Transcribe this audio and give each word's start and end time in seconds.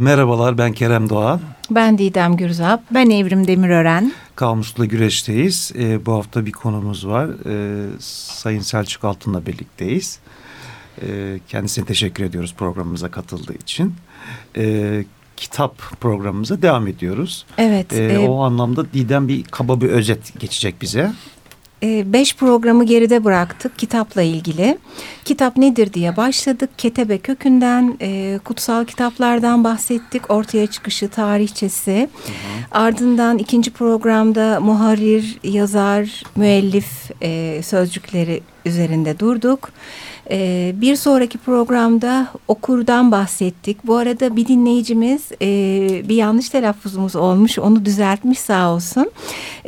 Merhabalar 0.00 0.58
ben 0.58 0.72
Kerem 0.72 1.08
Doğan. 1.08 1.40
Ben 1.70 1.98
Didem 1.98 2.36
Gürzap. 2.36 2.82
Ben 2.90 3.10
Evrim 3.10 3.46
Demirören. 3.46 4.12
Kamusla 4.34 4.84
Güreş'teyiz. 4.84 5.72
E, 5.78 6.06
bu 6.06 6.12
hafta 6.12 6.46
bir 6.46 6.52
konumuz 6.52 7.06
var. 7.06 7.28
E, 7.46 7.86
Sayın 8.38 8.60
Selçuk 8.60 9.04
Altın'la 9.04 9.46
birlikteyiz. 9.46 10.18
E, 11.02 11.40
kendisine 11.48 11.84
teşekkür 11.84 12.24
ediyoruz 12.24 12.54
programımıza 12.58 13.10
katıldığı 13.10 13.54
için. 13.54 13.94
E, 14.56 15.04
kitap 15.36 15.78
programımıza 16.00 16.62
devam 16.62 16.86
ediyoruz. 16.86 17.46
Evet. 17.58 17.92
E, 17.92 18.04
e, 18.04 18.18
o 18.18 18.42
anlamda 18.42 18.92
Didem 18.92 19.28
bir 19.28 19.44
kaba 19.44 19.80
bir 19.80 19.88
özet 19.88 20.40
geçecek 20.40 20.82
bize. 20.82 21.12
Ee, 21.82 22.12
beş 22.12 22.36
programı 22.36 22.84
geride 22.84 23.24
bıraktık 23.24 23.78
kitapla 23.78 24.22
ilgili. 24.22 24.78
Kitap 25.24 25.56
nedir 25.56 25.92
diye 25.92 26.16
başladık. 26.16 26.70
Ketebe 26.78 27.18
kökünden, 27.18 27.96
e, 28.00 28.38
kutsal 28.44 28.84
kitaplardan 28.84 29.64
bahsettik. 29.64 30.30
Ortaya 30.30 30.66
çıkışı, 30.66 31.08
tarihçesi. 31.08 31.92
Hı 31.92 32.32
hı. 32.32 32.82
Ardından 32.82 33.38
ikinci 33.38 33.70
programda 33.70 34.60
muharir, 34.60 35.38
yazar, 35.44 36.22
müellif 36.36 37.10
e, 37.22 37.62
sözcükleri 37.62 38.42
üzerinde 38.66 39.18
durduk. 39.18 39.70
Ee, 40.30 40.72
bir 40.76 40.96
sonraki 40.96 41.38
programda 41.38 42.28
okurdan 42.48 43.12
bahsettik. 43.12 43.86
Bu 43.86 43.96
arada 43.96 44.36
bir 44.36 44.48
dinleyicimiz 44.48 45.22
e, 45.42 45.48
bir 46.08 46.14
yanlış 46.16 46.48
telaffuzumuz 46.48 47.16
olmuş. 47.16 47.58
Onu 47.58 47.84
düzeltmiş 47.84 48.38
sağ 48.38 48.72
olsun. 48.74 49.10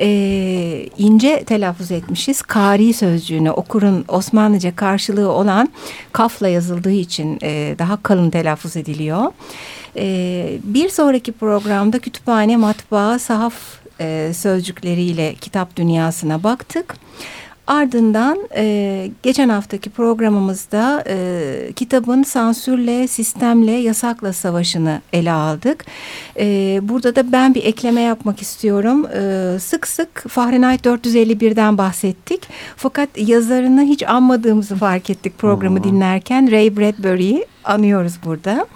E, 0.01 0.89
ince 0.99 1.45
telaffuz 1.45 1.91
etmişiz. 1.91 2.43
Kari 2.43 2.93
sözcüğünü 2.93 3.51
okurun 3.51 4.05
Osmanlıca 4.09 4.77
karşılığı 4.77 5.33
olan 5.33 5.69
kafla 6.13 6.49
yazıldığı 6.49 6.91
için 6.91 7.39
e, 7.43 7.75
daha 7.79 8.03
kalın 8.03 8.31
telaffuz 8.31 8.77
ediliyor. 8.77 9.33
E, 9.97 10.59
bir 10.65 10.89
sonraki 10.89 11.33
programda 11.33 11.99
kütüphane, 11.99 12.57
matbaa, 12.57 13.19
sahaf 13.19 13.55
e, 14.01 14.33
sözcükleriyle 14.35 15.35
kitap 15.35 15.77
dünyasına 15.77 16.43
baktık. 16.43 16.97
Ardından 17.69 18.39
e, 18.57 19.11
geçen 19.23 19.49
haftaki 19.49 19.91
programımızda 19.91 21.05
e, 21.09 21.73
kitabın 21.77 22.23
sansürle, 22.23 23.09
sistemle, 23.09 23.73
yasakla 23.73 24.33
savaşını 24.33 25.01
ele 25.13 25.33
aldık. 25.33 25.85
E, 26.39 26.79
burada 26.83 27.17
da 27.17 27.33
ben 27.33 27.55
bir 27.55 27.65
ekleme 27.65 28.01
yapmak 28.01 28.43
istiyorum. 28.43 29.07
E, 29.07 29.59
sık 29.59 29.87
sık 29.87 30.29
Fahrenheit 30.29 30.87
451'den 30.87 31.79
bahsettik. 31.79 32.49
Fakat 32.77 33.09
yazarını 33.17 33.83
hiç 33.83 34.03
anmadığımızı 34.03 34.77
fark 34.77 35.11
ettik 35.11 35.39
programı 35.39 35.77
hmm. 35.77 35.85
dinlerken. 35.85 36.51
Ray 36.53 36.77
Bradbury'yi 36.77 37.47
anıyoruz 37.69 38.19
burada. 38.25 38.67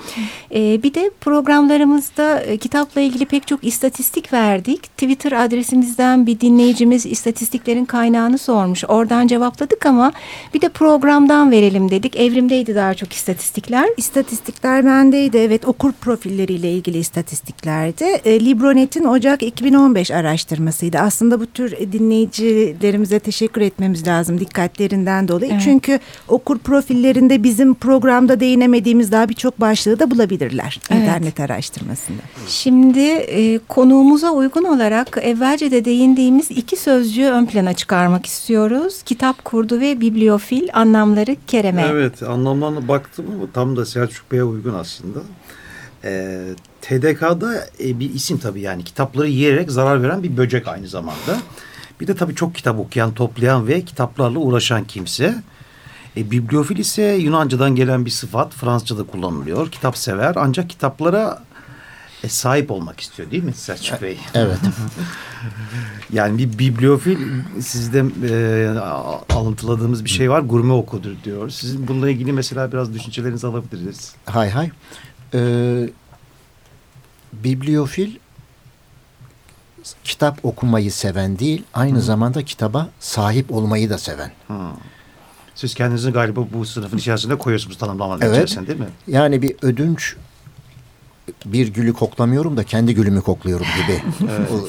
E, 0.54 0.82
bir 0.82 0.94
de 0.94 1.10
programlarımızda 1.20 2.40
e, 2.40 2.56
kitapla 2.56 3.00
ilgili 3.00 3.26
pek 3.26 3.46
çok 3.46 3.64
istatistik 3.64 4.32
verdik. 4.32 4.82
Twitter 4.82 5.32
adresimizden 5.32 6.26
bir 6.26 6.40
dinleyicimiz 6.40 7.06
istatistiklerin 7.06 7.84
kaynağını 7.84 8.38
sormuş. 8.38 8.84
Oradan 8.88 9.26
cevapladık 9.26 9.86
ama 9.86 10.12
bir 10.54 10.60
de 10.60 10.68
programdan 10.68 11.50
verelim 11.50 11.90
dedik. 11.90 12.16
Evrimdeydi 12.16 12.74
daha 12.74 12.94
çok 12.94 13.12
istatistikler. 13.12 13.88
İstatistikler 13.96 14.84
bendeydi. 14.84 15.36
Evet 15.38 15.64
okur 15.64 15.92
profilleriyle 15.92 16.72
ilgili 16.72 16.98
istatistiklerdi. 16.98 18.04
E, 18.04 18.44
Libronet'in 18.44 19.04
Ocak 19.04 19.42
2015 19.42 20.10
araştırmasıydı. 20.10 20.98
Aslında 20.98 21.40
bu 21.40 21.46
tür 21.46 21.92
dinleyicilerimize 21.92 23.18
teşekkür 23.18 23.60
etmemiz 23.60 24.06
lazım 24.06 24.40
dikkatlerinden 24.40 25.28
dolayı. 25.28 25.52
Evet. 25.52 25.62
Çünkü 25.64 25.98
okur 26.28 26.58
profillerinde 26.58 27.42
bizim 27.42 27.74
programda 27.74 28.40
değinemediğimiz 28.40 28.81
bilmediğimiz 28.82 29.12
daha 29.12 29.28
birçok 29.28 29.60
başlığı 29.60 29.98
da 29.98 30.10
bulabilirler 30.10 30.80
evet. 30.90 31.02
internet 31.02 31.40
araştırmasında. 31.40 32.22
Şimdi 32.48 33.08
e, 33.08 33.58
konuğumuza 33.68 34.30
uygun 34.30 34.64
olarak 34.64 35.18
evvelce 35.22 35.70
de 35.70 35.84
değindiğimiz 35.84 36.50
iki 36.50 36.76
sözcüğü 36.76 37.26
ön 37.26 37.46
plana 37.46 37.74
çıkarmak 37.74 38.26
istiyoruz. 38.26 39.02
Kitap 39.02 39.44
kurdu 39.44 39.80
ve 39.80 40.00
bibliofil 40.00 40.68
anlamları 40.72 41.36
kereme. 41.46 41.86
Evet 41.90 42.22
anlamlarına 42.22 42.88
baktım 42.88 43.26
ama 43.34 43.52
tam 43.54 43.76
da 43.76 43.86
Selçuk 43.86 44.32
Bey'e 44.32 44.44
uygun 44.44 44.74
aslında. 44.74 45.18
E, 46.04 46.40
TDK'da 46.80 47.66
e, 47.80 48.00
bir 48.00 48.14
isim 48.14 48.38
tabii 48.38 48.60
yani 48.60 48.84
kitapları 48.84 49.28
yiyerek 49.28 49.70
zarar 49.70 50.02
veren 50.02 50.22
bir 50.22 50.36
böcek 50.36 50.68
aynı 50.68 50.88
zamanda. 50.88 51.38
Bir 52.00 52.06
de 52.06 52.14
tabii 52.14 52.34
çok 52.34 52.54
kitap 52.54 52.78
okuyan, 52.78 53.14
toplayan 53.14 53.66
ve 53.66 53.82
kitaplarla 53.82 54.38
uğraşan 54.38 54.84
kimse. 54.84 55.34
E, 56.16 56.30
bibliofil 56.30 56.76
ise 56.78 57.02
Yunanca'dan 57.02 57.74
gelen 57.74 58.04
bir 58.04 58.10
sıfat. 58.10 58.54
Fransızca'da 58.54 59.02
kullanılıyor. 59.02 59.70
Kitap 59.70 59.96
sever 59.96 60.32
ancak 60.36 60.70
kitaplara 60.70 61.42
e, 62.24 62.28
sahip 62.28 62.70
olmak 62.70 63.00
istiyor 63.00 63.30
değil 63.30 63.44
mi 63.44 63.52
Selçuk 63.52 64.02
Bey? 64.02 64.18
Evet. 64.34 64.58
yani 66.12 66.38
bir 66.38 66.58
bibliofil 66.58 67.18
sizde 67.60 68.04
e, 68.28 68.68
alıntıladığımız 69.34 70.04
bir 70.04 70.10
şey 70.10 70.30
var. 70.30 70.40
Gurme 70.40 70.72
okudur 70.72 71.10
diyor. 71.24 71.50
Sizin 71.50 71.88
bununla 71.88 72.10
ilgili 72.10 72.32
mesela 72.32 72.72
biraz 72.72 72.94
düşüncelerinizi 72.94 73.46
alabiliriz. 73.46 74.14
Hay 74.26 74.50
hay. 74.50 74.70
Ee, 75.34 75.88
bibliofil 77.32 78.16
kitap 80.04 80.44
okumayı 80.44 80.92
seven 80.92 81.38
değil, 81.38 81.64
aynı 81.74 81.96
Hı. 81.98 82.02
zamanda 82.02 82.44
kitaba 82.44 82.88
sahip 83.00 83.52
olmayı 83.52 83.90
da 83.90 83.98
seven. 83.98 84.32
Hı. 84.48 84.54
Siz 85.62 85.74
kendinizi 85.74 86.10
galiba 86.10 86.46
bu 86.52 86.66
sınıfın 86.66 86.98
içerisinde 86.98 87.38
koyuyorsunuz 87.38 87.78
tanımlamanın 87.78 88.20
evet. 88.20 88.34
içerisinde 88.34 88.66
değil 88.66 88.80
mi? 88.80 88.88
Yani 89.06 89.42
bir 89.42 89.56
ödünç 89.62 90.16
bir 91.44 91.68
gülü 91.68 91.92
koklamıyorum 91.92 92.56
da 92.56 92.64
kendi 92.64 92.94
gülümü 92.94 93.20
kokluyorum 93.20 93.66
gibi 93.82 94.02
o 94.52 94.68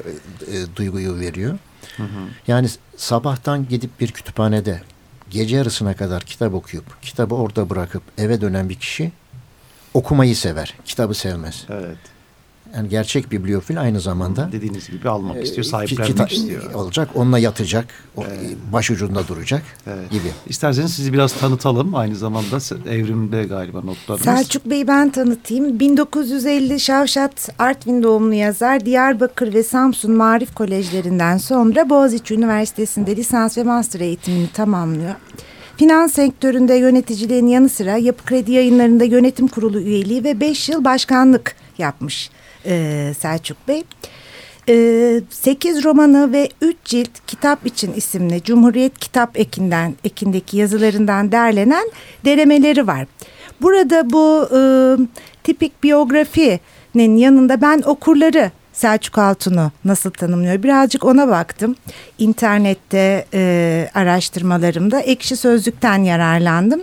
e, 0.00 0.56
e, 0.56 0.76
duyguyu 0.76 1.20
veriyor. 1.20 1.58
Hı 1.96 2.02
hı. 2.02 2.28
Yani 2.46 2.68
sabahtan 2.96 3.68
gidip 3.68 4.00
bir 4.00 4.12
kütüphanede 4.12 4.82
gece 5.30 5.56
yarısına 5.56 5.96
kadar 5.96 6.22
kitap 6.22 6.54
okuyup 6.54 7.02
kitabı 7.02 7.34
orada 7.34 7.70
bırakıp 7.70 8.02
eve 8.18 8.40
dönen 8.40 8.68
bir 8.68 8.74
kişi 8.74 9.12
okumayı 9.94 10.36
sever. 10.36 10.74
Kitabı 10.84 11.14
sevmez. 11.14 11.66
Evet 11.68 11.98
yani 12.76 12.88
gerçek 12.88 13.32
bibliofil 13.32 13.80
aynı 13.80 14.00
zamanda 14.00 14.48
dediğiniz 14.52 14.90
gibi 14.90 15.08
almak 15.08 15.36
e, 15.36 15.42
istiyor, 15.42 15.64
sahiplenmek 15.64 16.32
istiyor. 16.32 16.74
Olacak, 16.74 17.08
onunla 17.14 17.38
yatacak, 17.38 17.86
evet. 18.18 18.56
başucunda 18.72 19.28
duracak 19.28 19.62
evet. 19.86 20.10
gibi. 20.10 20.28
İsterseniz 20.46 20.94
sizi 20.94 21.12
biraz 21.12 21.32
tanıtalım. 21.32 21.94
Aynı 21.94 22.16
zamanda 22.16 22.58
evrimde 22.90 23.44
galiba 23.44 23.80
notlarınız. 23.80 24.24
Selçuk 24.24 24.66
Bey 24.66 24.86
ben 24.86 25.10
tanıtayım. 25.10 25.80
1950 25.80 26.80
Şavşat 26.80 27.48
Artvin 27.58 28.02
doğumlu 28.02 28.34
yazar. 28.34 28.84
Diyarbakır 28.84 29.54
ve 29.54 29.62
Samsun 29.62 30.12
Marif 30.12 30.54
Kolejlerinden 30.54 31.36
sonra 31.36 31.90
Boğaziçi 31.90 32.34
Üniversitesi'nde 32.34 33.16
lisans 33.16 33.58
ve 33.58 33.62
master 33.62 34.00
eğitimini 34.00 34.48
tamamlıyor. 34.52 35.14
Finans 35.76 36.12
sektöründe 36.12 36.74
yöneticiliğin 36.74 37.46
yanı 37.46 37.68
sıra 37.68 37.96
Yapı 37.96 38.24
Kredi 38.24 38.52
Yayınları'nda 38.52 39.04
yönetim 39.04 39.48
kurulu 39.48 39.80
üyeliği 39.80 40.24
ve 40.24 40.40
5 40.40 40.68
yıl 40.68 40.84
başkanlık 40.84 41.54
yapmış 41.78 42.30
e, 42.66 43.14
Selçuk 43.18 43.68
Bey. 43.68 43.82
E, 44.68 45.20
8 45.30 45.84
romanı 45.84 46.32
ve 46.32 46.48
3 46.60 46.76
cilt 46.84 47.10
kitap 47.26 47.66
için 47.66 47.92
isimli 47.92 48.42
Cumhuriyet 48.42 48.98
Kitap 48.98 49.40
Ekinden, 49.40 49.94
Ekindeki 50.04 50.56
yazılarından 50.56 51.32
derlenen 51.32 51.90
denemeleri 52.24 52.86
var. 52.86 53.06
Burada 53.62 54.10
bu 54.10 54.48
e, 54.56 54.60
tipik 55.44 55.82
biyografinin 55.82 57.16
yanında 57.16 57.60
ben 57.60 57.82
okurları 57.86 58.50
Selçuk 58.72 59.18
Altun'u 59.18 59.72
nasıl 59.84 60.10
tanımlıyor? 60.10 60.62
Birazcık 60.62 61.04
ona 61.04 61.28
baktım. 61.28 61.76
İnternette 62.18 63.26
e, 63.34 63.88
araştırmalarımda 63.94 65.00
ekşi 65.00 65.36
sözlükten 65.36 65.98
yararlandım. 65.98 66.82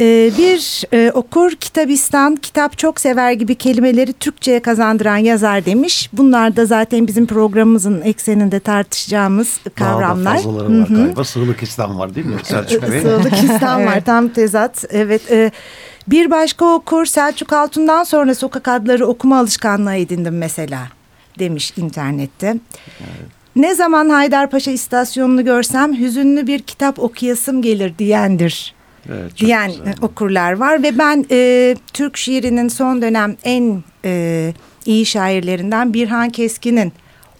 Ee, 0.00 0.30
bir 0.38 0.84
e, 0.92 1.10
okur 1.14 1.52
kitabistan, 1.52 2.36
kitap 2.36 2.78
çok 2.78 3.00
sever 3.00 3.32
gibi 3.32 3.54
kelimeleri 3.54 4.12
Türkçe'ye 4.12 4.60
kazandıran 4.60 5.16
yazar 5.16 5.64
demiş. 5.64 6.10
Bunlar 6.12 6.56
da 6.56 6.66
zaten 6.66 7.06
bizim 7.06 7.26
programımızın 7.26 8.02
ekseninde 8.02 8.60
tartışacağımız 8.60 9.60
kavramlar. 9.74 10.24
Daha 10.24 10.34
da 10.34 10.42
fazlaları 10.42 10.80
var 10.80 10.86
galiba. 10.86 11.24
Sığlık 11.24 11.62
İslam 11.62 11.98
var 11.98 12.14
değil 12.14 12.26
mi 12.26 12.36
Selçuk 12.42 12.90
Bey? 12.90 13.00
Sığlık 13.00 13.32
İslam 13.44 13.86
var 13.86 14.04
tam 14.04 14.28
tezat. 14.28 14.84
Evet. 14.90 15.30
E, 15.30 15.50
bir 16.08 16.30
başka 16.30 16.64
okur 16.64 17.06
Selçuk 17.06 17.52
Altun'dan 17.52 18.04
sonra 18.04 18.34
sokak 18.34 18.68
adları 18.68 19.06
okuma 19.06 19.38
alışkanlığı 19.38 19.94
edindim 19.94 20.38
mesela 20.38 20.88
demiş 21.38 21.72
internette. 21.76 22.46
Evet. 23.00 23.36
Ne 23.56 23.74
zaman 23.74 24.08
Haydarpaşa 24.08 24.70
istasyonunu 24.70 25.44
görsem 25.44 25.98
hüzünlü 25.98 26.46
bir 26.46 26.58
kitap 26.58 26.98
okuyasım 26.98 27.62
gelir 27.62 27.98
diyendir 27.98 28.75
evet, 29.12 29.38
diyen 29.38 29.70
güzel. 29.70 29.94
okurlar 30.02 30.52
var 30.52 30.82
ve 30.82 30.98
ben 30.98 31.26
e, 31.30 31.76
Türk 31.92 32.16
şiirinin 32.16 32.68
son 32.68 33.02
dönem 33.02 33.36
en 33.44 33.82
e, 34.04 34.52
iyi 34.86 35.06
şairlerinden 35.06 35.94
Birhan 35.94 36.30
Keskin'in 36.30 36.92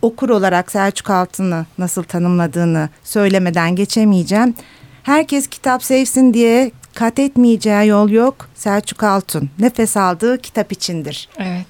okur 0.02 0.28
olarak 0.28 0.70
Selçuk 0.70 1.10
Altın'ı 1.10 1.66
nasıl 1.78 2.02
tanımladığını 2.02 2.88
söylemeden 3.04 3.76
geçemeyeceğim. 3.76 4.54
Herkes 5.02 5.46
kitap 5.46 5.84
sevsin 5.84 6.34
diye 6.34 6.70
kat 6.94 7.18
etmeyeceği 7.18 7.88
yol 7.88 8.08
yok. 8.10 8.48
Selçuk 8.54 9.02
Altun 9.02 9.50
nefes 9.58 9.96
aldığı 9.96 10.38
kitap 10.38 10.72
içindir 10.72 11.28
Evet. 11.38 11.66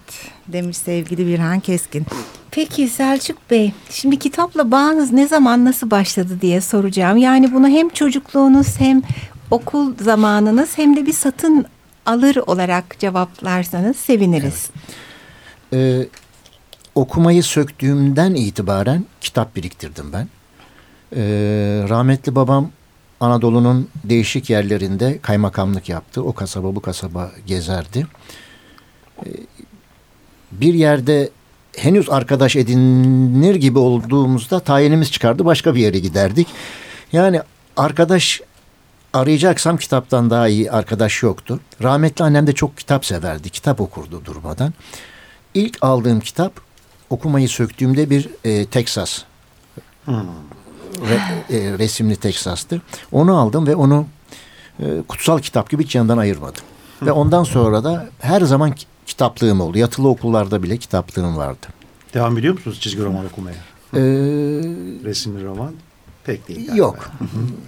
demiş 0.48 0.76
sevgili 0.76 1.26
Birhan 1.26 1.60
Keskin. 1.60 2.06
Peki 2.50 2.88
Selçuk 2.88 3.50
Bey, 3.50 3.72
şimdi 3.90 4.18
kitapla 4.18 4.70
bağınız 4.70 5.12
ne 5.12 5.28
zaman 5.28 5.64
nasıl 5.64 5.90
başladı 5.90 6.38
diye 6.40 6.60
soracağım. 6.60 7.16
Yani 7.16 7.54
bunu 7.54 7.68
hem 7.68 7.88
çocukluğunuz 7.88 8.80
hem 8.80 9.02
okul 9.50 9.94
zamanınız 10.00 10.78
hem 10.78 10.96
de 10.96 11.06
bir 11.06 11.12
satın 11.12 11.66
alır 12.06 12.36
olarak 12.36 12.98
cevaplarsanız 12.98 13.96
seviniriz. 13.96 14.70
Ee, 15.72 16.06
okumayı 16.94 17.42
söktüğümden 17.42 18.34
itibaren 18.34 19.04
kitap 19.20 19.56
biriktirdim 19.56 20.12
ben. 20.12 20.28
Ee, 21.16 21.20
rahmetli 21.88 22.34
babam 22.34 22.70
Anadolu'nun 23.20 23.88
değişik 24.04 24.50
yerlerinde 24.50 25.18
kaymakamlık 25.22 25.88
yaptı. 25.88 26.22
O 26.22 26.32
kasaba 26.32 26.74
bu 26.74 26.80
kasaba 26.80 27.30
gezerdi. 27.46 28.06
Ee, 29.26 29.30
bir 30.52 30.74
yerde 30.74 31.30
henüz 31.76 32.10
arkadaş 32.10 32.56
edinir 32.56 33.54
gibi 33.54 33.78
olduğumuzda 33.78 34.60
tayinimiz 34.60 35.12
çıkardı. 35.12 35.44
Başka 35.44 35.74
bir 35.74 35.80
yere 35.80 35.98
giderdik. 35.98 36.48
Yani 37.12 37.40
arkadaş 37.76 38.40
arayacaksam 39.12 39.76
kitaptan 39.76 40.30
daha 40.30 40.48
iyi 40.48 40.70
arkadaş 40.70 41.22
yoktu. 41.22 41.60
Rahmetli 41.82 42.24
annem 42.24 42.46
de 42.46 42.52
çok 42.52 42.76
kitap 42.76 43.06
severdi. 43.06 43.50
Kitap 43.50 43.80
okurdu 43.80 44.24
durmadan. 44.24 44.72
İlk 45.54 45.78
aldığım 45.80 46.20
kitap 46.20 46.52
okumayı 47.10 47.48
söktüğümde 47.48 48.10
bir 48.10 48.28
e, 48.44 48.66
Texas 48.66 49.22
re- 50.08 51.54
e, 51.56 51.78
resimli 51.78 52.16
Texas'tı. 52.16 52.82
Onu 53.12 53.38
aldım 53.38 53.66
ve 53.66 53.76
onu 53.76 54.06
e, 54.80 54.84
kutsal 55.08 55.38
kitap 55.38 55.70
gibi 55.70 55.84
hiç 55.84 55.94
yanından 55.94 56.18
ayırmadım. 56.18 56.62
Ve 57.02 57.12
ondan 57.12 57.44
sonra 57.44 57.84
da 57.84 58.08
her 58.20 58.40
zaman 58.40 58.72
ki- 58.72 58.86
kitaplığım 59.06 59.60
oldu. 59.60 59.78
Yatılı 59.78 60.08
okullarda 60.08 60.62
bile 60.62 60.76
kitaplığım 60.76 61.36
vardı. 61.36 61.66
Devam 62.14 62.38
ediyor 62.38 62.54
musunuz 62.54 62.80
çizgi 62.80 63.02
roman 63.04 63.26
okumaya? 63.26 63.56
Ee, 63.94 64.00
Resimli 65.04 65.44
roman 65.44 65.72
pek 66.26 66.48
değil. 66.48 66.66
galiba. 66.66 66.76
yok. 66.76 67.10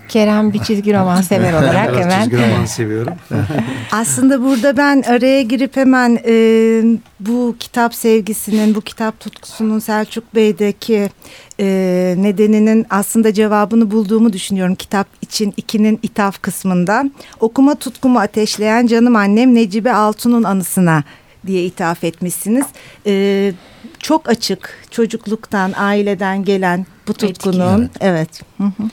Kerem 0.08 0.52
bir 0.52 0.58
çizgi 0.58 0.94
roman 0.94 1.20
sever 1.20 1.52
olarak 1.62 1.93
Biraz 1.93 2.05
hemen. 2.05 2.20
çizgi 2.25 2.37
roman 2.37 2.64
seviyorum. 2.66 3.14
Aslında 3.93 4.43
burada 4.43 4.76
ben 4.76 5.02
araya 5.02 5.43
girip 5.43 5.76
hemen 5.76 6.19
e, 6.26 6.32
bu 7.20 7.56
kitap 7.60 7.94
sevgisinin, 7.94 8.75
bu 8.75 8.81
kitap 8.81 9.20
tutkusunun 9.20 9.78
Selçuk 9.78 10.34
Bey'deki 10.34 11.10
e, 11.60 11.66
nedeninin 12.19 12.87
aslında 12.90 13.34
cevabını 13.34 13.90
bulduğumu 13.90 14.32
düşünüyorum. 14.32 14.75
Kitap 14.75 15.06
için 15.22 15.55
ikinin 15.56 15.99
ithaf 16.02 16.43
kısmında. 16.43 17.05
Okuma 17.40 17.75
tutkumu 17.75 18.19
ateşleyen 18.19 18.87
canım 18.87 19.16
annem 19.16 19.55
Necibe 19.55 19.93
Altun'un 19.93 20.43
anısına 20.44 21.02
diye 21.46 21.64
ithaf 21.64 22.05
etmişsiniz. 22.05 22.67
E, 23.06 23.52
çok 23.99 24.29
açık 24.29 24.87
çocukluktan, 24.90 25.73
aileden 25.76 26.44
gelen 26.44 26.87
bu 27.08 27.14
tutkunun. 27.14 27.90
Evet. 28.00 28.43
Hı 28.58 28.64
hı. 28.64 28.90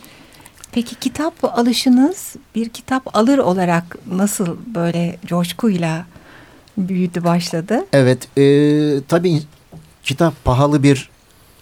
Peki 0.72 0.96
kitap 0.96 1.34
alışınız 1.44 2.36
bir 2.56 2.70
kitap 2.70 3.18
alır 3.18 3.38
olarak 3.38 3.98
nasıl 4.12 4.58
böyle 4.76 5.18
coşkuyla 5.26 6.06
büyüdü 6.78 7.24
başladı? 7.24 7.86
Evet. 7.94 8.38
E, 8.38 8.44
tabii 9.08 9.42
kitap 10.04 10.44
pahalı 10.44 10.84
bir 10.84 11.10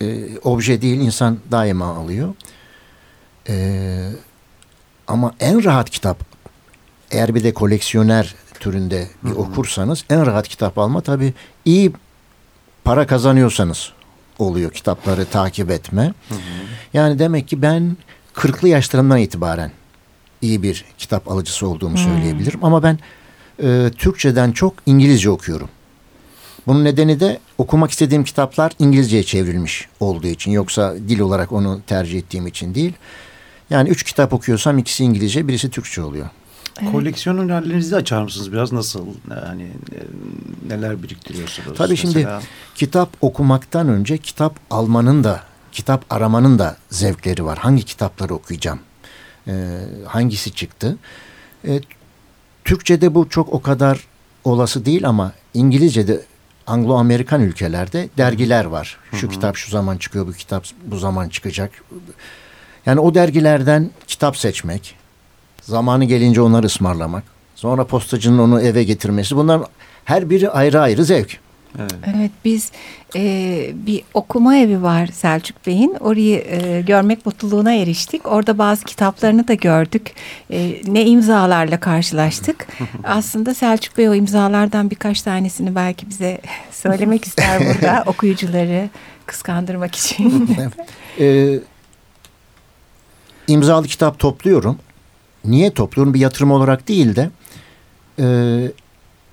e, 0.02 0.38
obje 0.44 0.82
değil. 0.82 1.00
insan 1.02 1.38
daima 1.52 1.86
alıyor. 1.86 2.34
E, 3.50 3.56
ama 5.08 5.34
en 5.40 5.64
rahat 5.64 5.90
kitap 5.90 6.18
eğer 7.12 7.36
bir 7.36 7.44
de 7.44 7.54
koleksiyoner 7.54 8.36
türünde 8.64 9.08
bir 9.24 9.32
okursanız 9.32 10.06
en 10.10 10.26
rahat 10.26 10.48
kitap 10.48 10.78
alma 10.78 11.02
tabii 11.02 11.34
iyi 11.66 11.92
para 12.84 13.08
kazanıyorsanız 13.08 13.92
oluyor 14.40 14.72
kitapları 14.72 15.26
takip 15.26 15.72
etme. 15.72 16.14
Yani 16.94 17.20
demek 17.20 17.48
ki 17.48 17.62
ben 17.62 17.98
40'lı 18.36 18.68
yaşlarımdan 18.68 19.18
itibaren 19.18 19.72
iyi 20.42 20.64
bir 20.64 20.86
kitap 20.98 21.32
alıcısı 21.32 21.68
olduğumu 21.68 21.98
söyleyebilirim. 21.98 22.66
Ama 22.66 22.84
ben 22.84 23.00
e, 23.64 23.92
Türkçeden 23.98 24.52
çok 24.52 24.74
İngilizce 24.86 25.30
okuyorum. 25.30 25.70
Bunun 26.68 26.84
nedeni 26.84 27.20
de 27.20 27.40
okumak 27.58 27.92
istediğim 27.92 28.24
kitaplar 28.24 28.72
İngilizceye 28.80 29.24
çevrilmiş 29.24 29.88
olduğu 30.00 30.28
için. 30.28 30.52
Yoksa 30.52 30.96
dil 31.08 31.20
olarak 31.20 31.52
onu 31.52 31.82
tercih 31.88 32.20
ettiğim 32.20 32.48
için 32.48 32.76
değil. 32.76 32.94
Yani 33.70 33.90
üç 33.90 34.04
kitap 34.04 34.34
okuyorsam 34.34 34.78
ikisi 34.78 35.04
İngilizce, 35.04 35.48
birisi 35.48 35.70
Türkçe 35.70 36.02
oluyor. 36.02 36.30
Koleksiyonun 36.92 37.50
hallerinizi 37.50 37.96
açar 37.96 38.24
mısınız 38.24 38.52
biraz 38.52 38.72
nasıl? 38.72 39.08
Yani 39.46 39.64
e, 39.64 40.00
neler 40.70 41.04
biriktiriyorsunuz? 41.04 41.78
Tabii 41.78 41.98
şimdi 41.98 42.16
Mesela- 42.16 42.42
kitap 42.76 43.10
okumaktan 43.22 43.88
önce 43.90 44.18
kitap 44.18 44.56
almanın 44.70 45.24
da, 45.24 45.44
kitap 45.72 46.06
aramanın 46.10 46.60
da 46.60 46.78
zevkleri 46.90 47.46
var. 47.46 47.58
Hangi 47.58 47.84
kitapları 47.86 48.34
okuyacağım? 48.34 48.80
Ee, 49.48 49.80
hangisi 50.06 50.54
çıktı? 50.54 50.98
Ee, 51.68 51.82
Türkçe'de 52.66 53.16
bu 53.16 53.30
çok 53.30 53.54
o 53.54 53.62
kadar 53.62 54.00
olası 54.44 54.86
değil 54.86 55.08
ama 55.08 55.32
İngilizce'de 55.54 56.22
Anglo-Amerikan 56.68 57.42
ülkelerde 57.42 58.10
dergiler 58.18 58.66
var. 58.66 58.98
Şu 59.14 59.30
kitap 59.30 59.58
şu 59.58 59.72
zaman 59.72 59.98
çıkıyor, 59.98 60.28
bu 60.28 60.34
kitap 60.34 60.66
bu 60.86 60.98
zaman 60.98 61.30
çıkacak. 61.30 61.72
Yani 62.86 63.00
o 63.00 63.16
dergilerden 63.16 63.90
kitap 64.08 64.38
seçmek, 64.38 64.96
zamanı 65.66 66.06
gelince 66.06 66.42
onları 66.42 66.66
ısmarlamak, 66.66 67.24
sonra 67.56 67.88
postacının 67.88 68.38
onu 68.38 68.62
eve 68.62 68.84
getirmesi 68.84 69.36
bunların 69.36 69.68
her 70.06 70.30
biri 70.30 70.50
ayrı 70.50 70.82
ayrı 70.82 71.06
zevk. 71.06 71.40
Evet. 71.80 71.92
Evet 72.16 72.32
biz 72.46 72.72
e, 73.16 73.72
bir 73.74 74.04
okuma 74.14 74.56
evi 74.56 74.84
var 74.84 75.08
Selçuk 75.08 75.68
Bey'in. 75.68 75.96
Orayı 76.00 76.44
e, 76.48 76.82
görmek 76.82 77.26
mutluluğuna 77.26 77.74
eriştik. 77.74 78.28
Orada 78.28 78.58
bazı 78.58 78.86
kitaplarını 78.86 79.48
da 79.48 79.54
gördük. 79.54 80.14
E, 80.52 80.82
ne 80.88 81.06
imzalarla 81.06 81.80
karşılaştık. 81.80 82.68
Aslında 83.04 83.54
Selçuk 83.54 83.98
Bey 83.98 84.10
o 84.10 84.14
imzalardan 84.14 84.90
birkaç 84.90 85.22
tanesini 85.22 85.76
belki 85.76 86.10
bize 86.10 86.42
söylemek 86.72 87.26
ister 87.26 87.60
burada 87.60 88.04
okuyucuları 88.08 88.90
kıskandırmak 89.26 89.96
için. 89.96 90.50
Ee, 91.20 91.60
imzalı 93.48 93.88
kitap 93.88 94.20
topluyorum. 94.20 94.80
Niye 95.46 95.74
topluyorum? 95.74 96.14
Bir 96.14 96.20
yatırım 96.20 96.52
olarak 96.52 96.88
değil 96.88 97.16
de 97.16 97.30
e, 98.20 98.26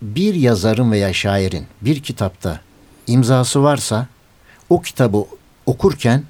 bir 0.03 0.35
yazarın 0.35 0.93
veya 0.93 1.12
şairin 1.12 1.67
bir 1.81 2.03
kitapta 2.03 2.61
imzası 3.07 3.62
varsa 3.62 4.06
o 4.70 4.81
kitabı 4.81 5.25
okurken 5.67 6.23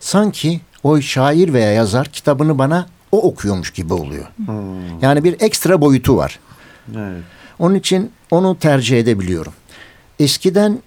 sanki 0.00 0.60
o 0.82 1.00
şair 1.00 1.52
veya 1.52 1.72
yazar 1.72 2.06
kitabını 2.08 2.58
bana 2.58 2.86
o 3.12 3.22
okuyormuş 3.22 3.70
gibi 3.72 3.92
oluyor. 3.94 4.26
Hmm, 4.36 5.00
Yani 5.02 5.24
bir 5.24 5.36
ekstra 5.40 5.80
boyutu 5.80 6.16
var. 6.16 6.38
evet. 6.96 7.22
Onun 7.58 7.74
için 7.74 8.12
onu 8.30 8.58
tercih 8.58 8.98
edebiliyorum. 8.98 9.52
Eskiden 10.18 10.78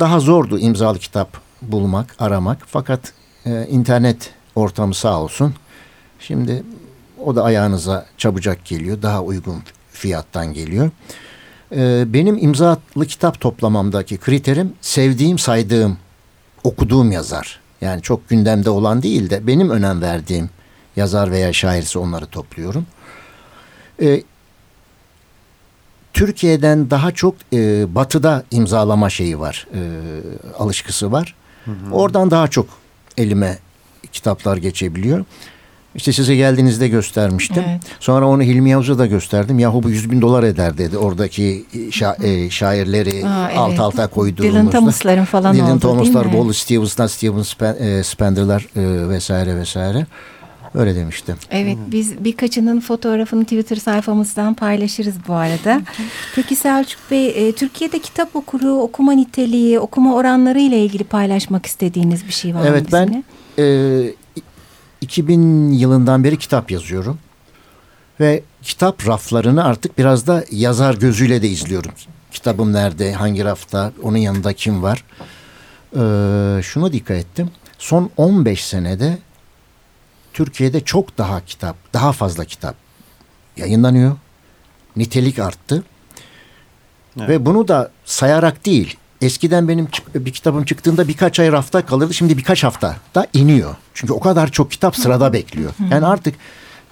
daha 0.00 0.20
zordu 0.20 0.58
imzalı 0.58 0.98
kitap 0.98 1.36
bulmak, 1.62 2.16
aramak. 2.18 2.58
Fakat 2.66 3.12
e, 3.46 3.66
internet 3.66 4.30
ortamı 4.54 4.94
sağ 4.94 5.20
olsun. 5.20 5.54
Şimdi 6.20 6.62
o 7.24 7.36
da 7.36 7.44
ayağınıza 7.44 8.06
çabucak 8.18 8.64
geliyor. 8.64 9.02
Daha 9.02 9.22
uygun 9.22 9.62
fiyattan 9.92 10.52
geliyor. 10.52 10.90
E, 11.76 12.04
benim 12.12 12.38
imzalı 12.38 13.06
kitap 13.08 13.40
toplamamdaki 13.40 14.18
kriterim 14.18 14.72
sevdiğim, 14.80 15.38
saydığım, 15.38 15.98
okuduğum 16.64 17.12
yazar. 17.12 17.60
Yani 17.80 18.02
çok 18.02 18.28
gündemde 18.28 18.70
olan 18.70 19.02
değil 19.02 19.30
de 19.30 19.46
benim 19.46 19.70
önem 19.70 20.02
verdiğim 20.02 20.50
yazar 20.96 21.30
veya 21.30 21.52
şairse 21.52 21.98
onları 21.98 22.26
topluyorum. 22.26 22.86
E, 24.02 24.22
Türkiye'den 26.12 26.90
daha 26.90 27.12
çok 27.12 27.34
e, 27.52 27.94
batıda 27.94 28.44
imzalama 28.50 29.10
şeyi 29.10 29.40
var, 29.40 29.66
e, 29.74 29.80
alışkısı 30.58 31.12
var. 31.12 31.34
Oradan 31.92 32.30
daha 32.30 32.48
çok 32.48 32.66
elime 33.16 33.58
kitaplar 34.12 34.56
geçebiliyor. 34.56 35.24
İşte 35.98 36.12
size 36.12 36.36
geldiğinizde 36.36 36.88
göstermiştim. 36.88 37.64
Evet. 37.68 37.80
Sonra 38.00 38.28
onu 38.28 38.42
Hilmi 38.42 38.70
Yavuz'a 38.70 38.98
da 38.98 39.06
gösterdim. 39.06 39.58
Yahu 39.58 39.82
bu 39.82 39.90
100 39.90 40.10
bin 40.10 40.20
dolar 40.20 40.42
eder 40.42 40.78
dedi. 40.78 40.98
Oradaki 40.98 41.64
şa- 41.74 42.24
e, 42.24 42.50
şairleri 42.50 43.26
Aa, 43.26 43.46
evet. 43.48 43.58
alt 43.58 43.80
alta 43.80 44.06
koyduğumuzda. 44.06 44.60
Dylan 44.60 44.70
Thomas'ların 44.70 45.24
falan 45.24 45.56
Dylan 45.56 45.70
oldu, 45.70 45.80
Thomas'lar? 45.80 46.24
Wallace 46.24 46.58
Stevens'lar, 46.58 47.08
Steven 47.08 47.74
e, 47.80 48.02
Spender'lar 48.02 48.66
e, 48.76 49.08
vesaire 49.08 49.56
vesaire. 49.56 50.06
Öyle 50.74 50.94
demişti. 50.94 51.34
Evet 51.50 51.78
biz 51.86 52.24
birkaçının 52.24 52.80
fotoğrafını 52.80 53.44
Twitter 53.44 53.76
sayfamızdan 53.76 54.54
paylaşırız 54.54 55.14
bu 55.28 55.34
arada. 55.34 55.80
Peki 56.34 56.56
Selçuk 56.56 57.00
Bey 57.10 57.52
Türkiye'de 57.52 57.98
kitap 57.98 58.36
okuru, 58.36 58.72
okuma 58.72 59.12
niteliği, 59.12 59.78
okuma 59.78 60.14
oranları 60.14 60.60
ile 60.60 60.84
ilgili 60.84 61.04
paylaşmak 61.04 61.66
istediğiniz 61.66 62.26
bir 62.26 62.32
şey 62.32 62.54
var 62.54 62.60
mı 62.60 62.66
Evet 62.68 62.86
ben 62.92 63.24
e, 63.58 63.64
2000 65.00 65.72
yılından 65.72 66.24
beri 66.24 66.38
kitap 66.38 66.70
yazıyorum. 66.70 67.18
Ve 68.20 68.42
kitap 68.62 69.06
raflarını 69.06 69.64
artık 69.64 69.98
biraz 69.98 70.26
da 70.26 70.44
yazar 70.50 70.94
gözüyle 70.94 71.42
de 71.42 71.48
izliyorum. 71.48 71.92
Kitabım 72.30 72.72
nerede, 72.72 73.12
hangi 73.12 73.44
rafta, 73.44 73.92
onun 74.02 74.16
yanında 74.16 74.52
kim 74.52 74.82
var. 74.82 75.04
Ee, 75.96 76.62
şunu 76.62 76.92
dikkat 76.92 77.16
ettim. 77.16 77.50
Son 77.78 78.10
15 78.16 78.64
senede 78.64 79.18
Türkiye'de 80.32 80.80
çok 80.80 81.18
daha 81.18 81.44
kitap, 81.44 81.76
daha 81.92 82.12
fazla 82.12 82.44
kitap 82.44 82.74
yayınlanıyor. 83.56 84.16
Nitelik 84.96 85.38
arttı. 85.38 85.82
Evet. 87.18 87.28
Ve 87.28 87.46
bunu 87.46 87.68
da 87.68 87.90
sayarak 88.04 88.66
değil. 88.66 88.96
Eskiden 89.22 89.68
benim 89.68 89.88
bir 90.14 90.32
kitabım 90.32 90.64
çıktığında 90.64 91.08
birkaç 91.08 91.40
ay 91.40 91.52
rafta 91.52 91.86
kalırdı. 91.86 92.14
Şimdi 92.14 92.38
birkaç 92.38 92.64
hafta 92.64 92.96
da 93.14 93.26
iniyor. 93.32 93.76
Çünkü 93.94 94.12
o 94.12 94.20
kadar 94.20 94.52
çok 94.52 94.70
kitap 94.70 94.96
sırada 94.96 95.32
bekliyor. 95.32 95.70
Yani 95.90 96.06
artık 96.06 96.34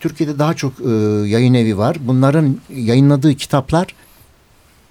Türkiye'de 0.00 0.38
daha 0.38 0.54
çok 0.54 0.73
e, 0.80 0.90
yayın 1.28 1.54
evi 1.54 1.78
var. 1.78 1.97
Bunların 2.00 2.56
yayınladığı 2.75 3.35
kitaplar 3.35 3.87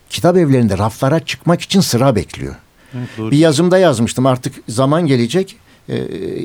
kitap 0.10 0.38
evlerinde 0.38 0.78
raflara 0.78 1.20
çıkmak 1.20 1.62
için 1.62 1.80
sıra 1.80 2.16
bekliyor. 2.16 2.56
Evet, 2.94 3.10
doğru. 3.18 3.32
Bir 3.32 3.38
yazımda 3.38 3.78
yazmıştım 3.78 4.26
artık 4.26 4.56
zaman 4.70 5.06
gelecek 5.06 5.58
e, 5.90 5.96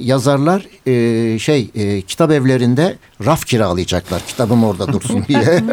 yazarlar 0.00 0.66
e, 0.86 1.38
şey 1.38 1.70
e, 1.74 2.00
kitap 2.02 2.30
evlerinde 2.30 2.96
raf 3.24 3.46
kiralayacaklar 3.46 4.22
kitabım 4.26 4.64
orada 4.64 4.92
dursun 4.92 5.24
diye. 5.28 5.64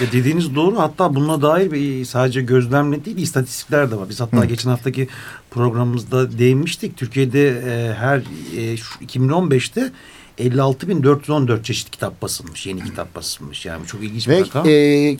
Dediğiniz 0.12 0.54
doğru. 0.54 0.78
Hatta 0.78 1.14
bununla 1.14 1.42
dair 1.42 1.72
bir 1.72 2.04
sadece 2.04 2.42
gözlemle 2.42 3.04
değil 3.04 3.16
istatistikler 3.16 3.90
de 3.90 3.96
var. 3.96 4.08
Biz 4.08 4.20
hatta 4.20 4.44
geçen 4.44 4.70
haftaki 4.70 5.08
programımızda 5.50 6.38
değinmiştik. 6.38 6.96
Türkiye'de 6.96 7.48
e, 7.48 7.94
her 7.94 8.22
e, 8.56 8.76
şu 8.76 8.98
2015'te 9.04 9.92
56.414 10.38 11.62
çeşit 11.62 11.90
kitap 11.90 12.22
basılmış. 12.22 12.66
Yeni 12.66 12.84
kitap 12.84 13.14
basılmış. 13.14 13.66
Yani 13.66 13.86
çok 13.86 14.02
ilginç 14.04 14.28
bir 14.28 14.32
Ve 14.32 14.40
rakam. 14.40 14.68
e, 14.68 15.16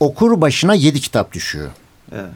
okur 0.00 0.40
başına 0.40 0.74
yedi 0.74 1.00
kitap 1.00 1.32
düşüyor. 1.32 1.70
Evet. 2.12 2.30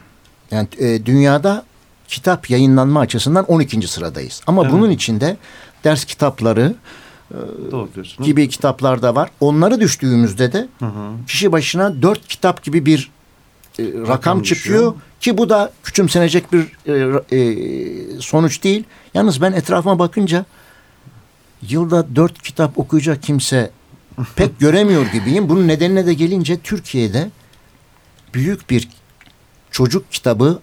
Yani 0.51 0.67
e, 0.79 1.05
dünyada 1.05 1.65
kitap 2.09 2.49
yayınlanma 2.49 2.99
açısından 2.99 3.45
12. 3.45 3.87
sıradayız. 3.87 4.41
Ama 4.47 4.61
Evet. 4.61 4.73
bunun 4.73 4.89
içinde 4.89 5.37
ders 5.83 6.05
kitapları 6.05 6.75
diyorsunuz. 7.95 8.27
gibi 8.27 8.49
kitaplar 8.49 9.01
da 9.01 9.15
var. 9.15 9.29
Onları 9.39 9.79
düştüğümüzde 9.79 10.53
de 10.53 10.67
Hı 10.79 10.85
hı. 10.85 11.11
kişi 11.27 11.51
başına 11.51 12.01
dört 12.01 12.27
kitap 12.27 12.63
gibi 12.63 12.85
bir 12.85 13.11
e, 13.79 13.83
rakam, 14.07 14.41
çıkıyor. 14.43 14.93
Ki 15.19 15.37
bu 15.37 15.49
da 15.49 15.71
küçümsenecek 15.83 16.53
bir 16.53 16.65
e, 16.85 17.37
e, 17.37 18.21
sonuç 18.21 18.63
değil. 18.63 18.83
Yalnız 19.13 19.41
ben 19.41 19.51
etrafıma 19.51 19.99
bakınca 19.99 20.45
yılda 21.69 22.15
dört 22.15 22.41
kitap 22.41 22.79
okuyacak 22.79 23.23
kimse 23.23 23.71
pek 24.35 24.59
göremiyor 24.59 25.05
gibiyim. 25.05 25.49
Bunun 25.49 25.67
nedenine 25.67 26.05
de 26.05 26.13
gelince 26.13 26.59
Türkiye'de 26.59 27.31
büyük 28.33 28.69
bir 28.69 28.87
çocuk 29.71 30.11
kitabı 30.11 30.59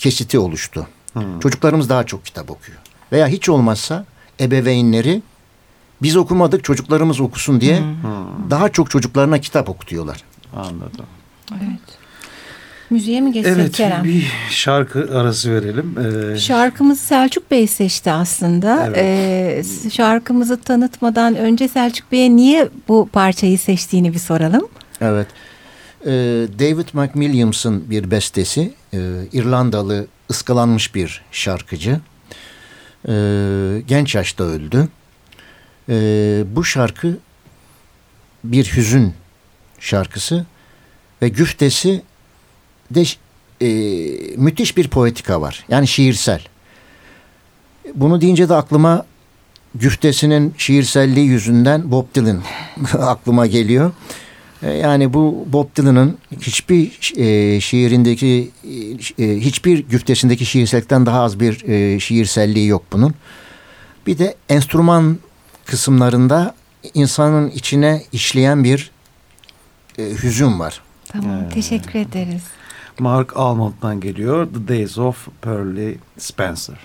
kesiti 0.00 0.38
oluştu. 0.38 0.86
Hı. 1.14 1.20
Çocuklarımız 1.42 1.88
daha 1.88 2.04
çok 2.06 2.24
kitap 2.24 2.50
okuyor. 2.50 2.78
Veya 3.12 3.28
hiç 3.28 3.48
olmazsa 3.48 4.04
ebeveynleri 4.40 5.22
biz 6.02 6.16
okumadık 6.16 6.64
çocuklarımız 6.64 7.20
okusun 7.20 7.60
diye 7.60 7.82
daha 8.50 8.68
çok 8.68 8.90
çocuklarına 8.90 9.38
kitap 9.40 9.68
okutuyorlar. 9.68 10.24
Anladım. 10.56 11.06
Müziğe 12.90 13.20
mi 13.20 13.32
geçsek 13.32 13.56
Evet 13.56 13.72
Kerem? 13.72 14.04
bir 14.04 14.32
şarkı 14.50 15.18
arası 15.18 15.54
verelim. 15.54 15.94
Ee, 16.34 16.38
Şarkımızı 16.38 17.02
Selçuk 17.02 17.50
Bey 17.50 17.66
seçti 17.66 18.10
aslında. 18.12 18.86
Evet. 18.86 18.96
Ee, 18.98 19.90
şarkımızı 19.90 20.60
tanıtmadan 20.60 21.36
önce 21.36 21.68
Selçuk 21.68 22.12
Bey'e 22.12 22.36
niye 22.36 22.68
bu 22.88 23.08
parçayı 23.12 23.58
seçtiğini 23.58 24.12
bir 24.12 24.18
soralım. 24.18 24.68
Evet. 25.00 25.26
Ee, 26.06 26.10
David 26.58 26.88
McWilliams'ın 26.92 27.90
bir 27.90 28.10
bestesi. 28.10 28.74
Ee, 28.94 28.98
İrlandalı 29.32 30.06
ıskalanmış 30.30 30.94
bir 30.94 31.22
şarkıcı. 31.32 32.00
Ee, 33.08 33.82
genç 33.86 34.14
yaşta 34.14 34.44
öldü. 34.44 34.88
Ee, 35.88 36.44
bu 36.46 36.64
şarkı 36.64 37.18
bir 38.44 38.76
hüzün 38.76 39.14
şarkısı 39.80 40.46
ve 41.22 41.28
güftesi 41.28 42.02
de 42.90 43.02
e, 43.60 43.68
müthiş 44.36 44.76
bir 44.76 44.88
poetika 44.88 45.40
var. 45.40 45.64
Yani 45.68 45.88
şiirsel. 45.88 46.44
Bunu 47.94 48.20
deyince 48.20 48.48
de 48.48 48.54
aklıma 48.54 49.06
güftesinin 49.74 50.54
şiirselliği 50.58 51.26
yüzünden 51.26 51.90
Bob 51.90 52.06
Dylan 52.14 52.42
aklıma 52.92 53.46
geliyor. 53.46 53.92
E, 54.62 54.70
Yani 54.70 55.14
bu 55.14 55.46
Bob 55.52 55.76
Dylan'ın 55.76 56.18
hiçbir 56.40 57.12
e, 57.16 57.60
şiirindeki 57.60 58.50
e, 59.18 59.24
hiçbir 59.40 59.78
güftesindeki 59.88 60.46
şiirsellikten 60.46 61.06
daha 61.06 61.20
az 61.22 61.40
bir 61.40 61.64
e, 61.68 62.00
şiirselliği 62.00 62.66
yok 62.66 62.82
bunun. 62.92 63.14
Bir 64.06 64.18
de 64.18 64.34
enstrüman 64.48 65.18
kısımlarında 65.66 66.54
insanın 66.94 67.50
içine 67.50 68.02
işleyen 68.12 68.64
bir 68.64 68.90
e, 69.98 70.02
hüzün 70.22 70.58
var. 70.58 70.80
Tamam 71.08 71.48
teşekkür 71.48 71.98
ederiz. 71.98 72.42
Mark 72.98 73.36
Almond'dan 73.36 74.00
geliyor. 74.00 74.48
The 74.54 74.68
Days 74.68 74.98
of 74.98 75.28
Pearly 75.42 75.98
Spencer. 76.18 76.76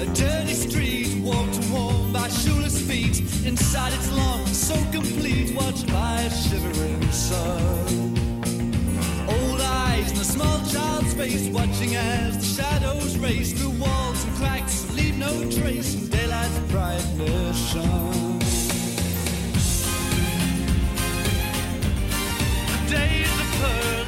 A 0.00 0.06
dirty 0.14 0.54
street, 0.54 1.20
walked 1.22 1.56
and 1.56 1.72
worn 1.72 2.12
by 2.12 2.28
shoeless 2.28 2.80
feet. 2.80 3.20
Inside 3.44 3.92
its 3.92 4.10
lawn, 4.12 4.46
so 4.46 4.74
complete, 4.90 5.54
watched 5.54 5.86
by 5.88 6.22
a 6.22 6.30
shivering 6.30 7.02
sun. 7.12 8.16
Old 9.28 9.60
eyes 9.60 10.10
in 10.12 10.18
a 10.18 10.24
small 10.24 10.58
child's 10.66 11.12
face, 11.14 11.48
watching 11.48 11.96
as 11.96 12.38
the 12.38 12.62
shadows 12.62 13.18
race 13.18 13.52
through 13.52 13.78
walls 13.78 14.24
and 14.24 14.36
cracks, 14.36 14.90
leave 14.94 15.18
no 15.18 15.32
trace 15.50 15.94
in 15.94 16.08
daylight's 16.08 16.58
brightness 16.70 17.70
shone. 17.70 18.38
Days 22.88 23.32
of 23.40 23.50
Pearly 23.60 23.99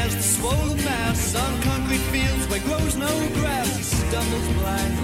as 0.00 0.16
the 0.16 0.22
swollen 0.22 0.76
mass 0.78 1.34
on 1.34 1.62
concrete 1.62 2.04
fields 2.12 2.46
where 2.48 2.60
grows 2.60 2.96
no 2.96 3.12
grass. 3.34 3.76
He 3.76 3.82
stumbles 3.82 4.48
blindly 4.58 4.99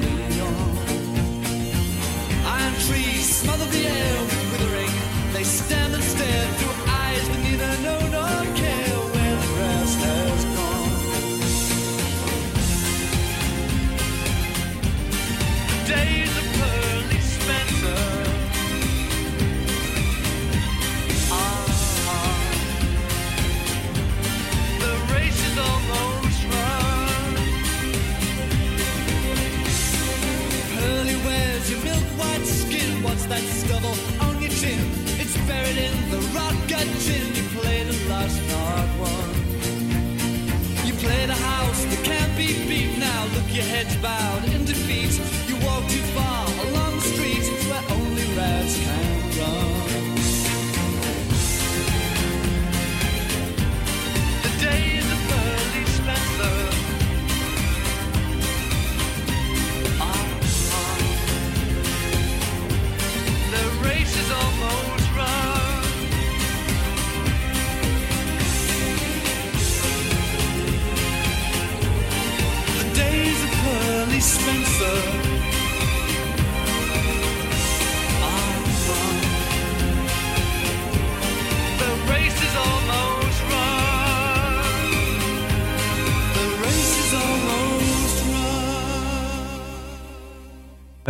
your 43.57 43.65
heads 43.65 43.97
bowed 43.97 44.36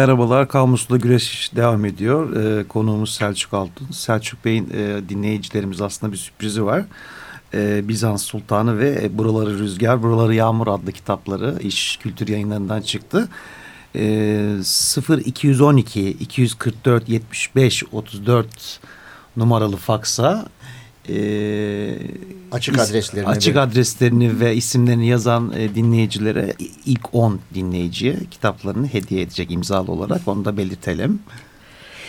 Merhabalar, 0.06 0.48
Kamus'ta 0.48 0.96
güreş 0.96 1.50
devam 1.56 1.84
ediyor. 1.84 2.36
Ee, 2.36 2.68
konuğumuz 2.68 3.14
Selçuk 3.14 3.54
Altun. 3.54 3.90
Selçuk 3.90 4.44
Bey'in 4.44 4.70
e, 4.75 5.08
dinleyicilerimiz 5.08 5.80
aslında 5.80 6.12
bir 6.12 6.16
sürprizi 6.16 6.64
var. 6.64 6.84
Ee, 7.54 7.88
Bizans 7.88 8.25
Sultanı 8.25 8.78
ve 8.78 9.00
e, 9.02 9.18
Buraları 9.18 9.58
Rüzgar, 9.58 10.02
Buraları 10.02 10.34
Yağmur 10.34 10.66
adlı 10.66 10.92
kitapları 10.92 11.58
iş 11.60 11.96
kültür 11.96 12.28
yayınlarından 12.28 12.80
çıktı. 12.80 13.28
Ee, 13.96 14.56
0212 15.26 16.10
244 16.10 17.08
75 17.08 17.84
34 17.92 18.80
numaralı 19.36 19.76
faksa 19.76 20.46
e, 21.08 21.98
Açık 22.52 22.78
adreslerini 22.78 23.28
açık 23.28 23.56
ve- 23.56 23.60
adreslerini 23.60 24.40
ve 24.40 24.56
isimlerini 24.56 25.06
yazan 25.08 25.52
e, 25.56 25.75
dinleyicilere 25.75 26.54
ilk 26.86 27.14
10 27.14 27.40
dinleyiciye 27.54 28.16
kitaplarını 28.30 28.86
hediye 28.86 29.22
edecek 29.22 29.50
imzalı 29.50 29.92
olarak 29.92 30.28
onu 30.28 30.44
da 30.44 30.56
belirtelim. 30.56 31.18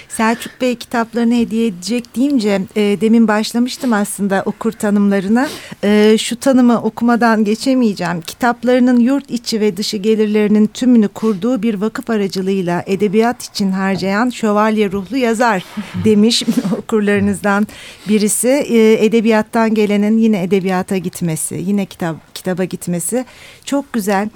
Selçuk 0.10 0.62
Bey 0.62 0.76
kitaplarını 0.76 1.36
hediye 1.36 1.68
edecek 1.68 2.16
deyince 2.16 2.62
e, 2.76 2.82
demin 3.02 3.28
başlamıştım 3.28 3.94
aslında 3.94 4.44
okur 4.46 4.72
tanımlarına. 4.72 5.48
E, 5.84 6.18
şu 6.20 6.36
tanımı 6.36 6.82
okumadan 6.82 7.44
geçemeyeceğim. 7.44 8.22
Kitaplarının 8.22 9.00
yurt 9.00 9.32
içi 9.32 9.62
ve 9.62 9.78
dışı 9.78 9.98
gelirlerinin 9.98 10.68
tümünü 10.68 11.08
kurduğu 11.08 11.62
bir 11.62 11.74
vakıf 11.74 12.10
aracılığıyla 12.10 12.84
edebiyat 12.86 13.44
için 13.44 13.72
harcayan 13.72 14.30
şövalye 14.30 14.92
ruhlu 14.92 15.18
yazar 15.18 15.64
demiş 16.06 16.44
okurlarınızdan 16.78 17.68
birisi. 18.10 18.48
E, 18.48 19.06
edebiyattan 19.06 19.74
gelenin 19.74 20.18
yine 20.18 20.44
edebiyata 20.44 20.98
gitmesi, 20.98 21.64
yine 21.68 21.86
kitap 21.86 22.36
kitaba 22.36 22.64
gitmesi 22.64 23.26
çok 23.66 23.94
güzel. 23.94 24.30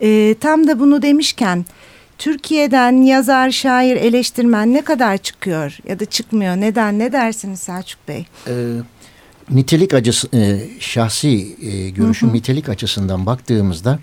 E, 0.00 0.34
tam 0.40 0.66
da 0.66 0.80
bunu 0.80 1.02
demişken 1.02 1.64
Türkiye'den 2.22 3.02
yazar, 3.02 3.50
şair, 3.50 3.96
eleştirmen 3.96 4.74
ne 4.74 4.82
kadar 4.82 5.18
çıkıyor 5.18 5.78
ya 5.88 6.00
da 6.00 6.04
çıkmıyor? 6.04 6.56
Neden? 6.56 6.98
Ne 6.98 7.12
dersiniz 7.12 7.60
Selçuk 7.60 8.08
Bey? 8.08 8.26
Ee, 8.46 8.52
nitelik 9.50 9.94
acısı, 9.94 10.28
e, 10.36 10.68
şahsi 10.80 11.56
e, 11.62 11.90
görüşüm 11.90 12.32
nitelik 12.32 12.68
açısından 12.68 13.26
baktığımızda 13.26 13.98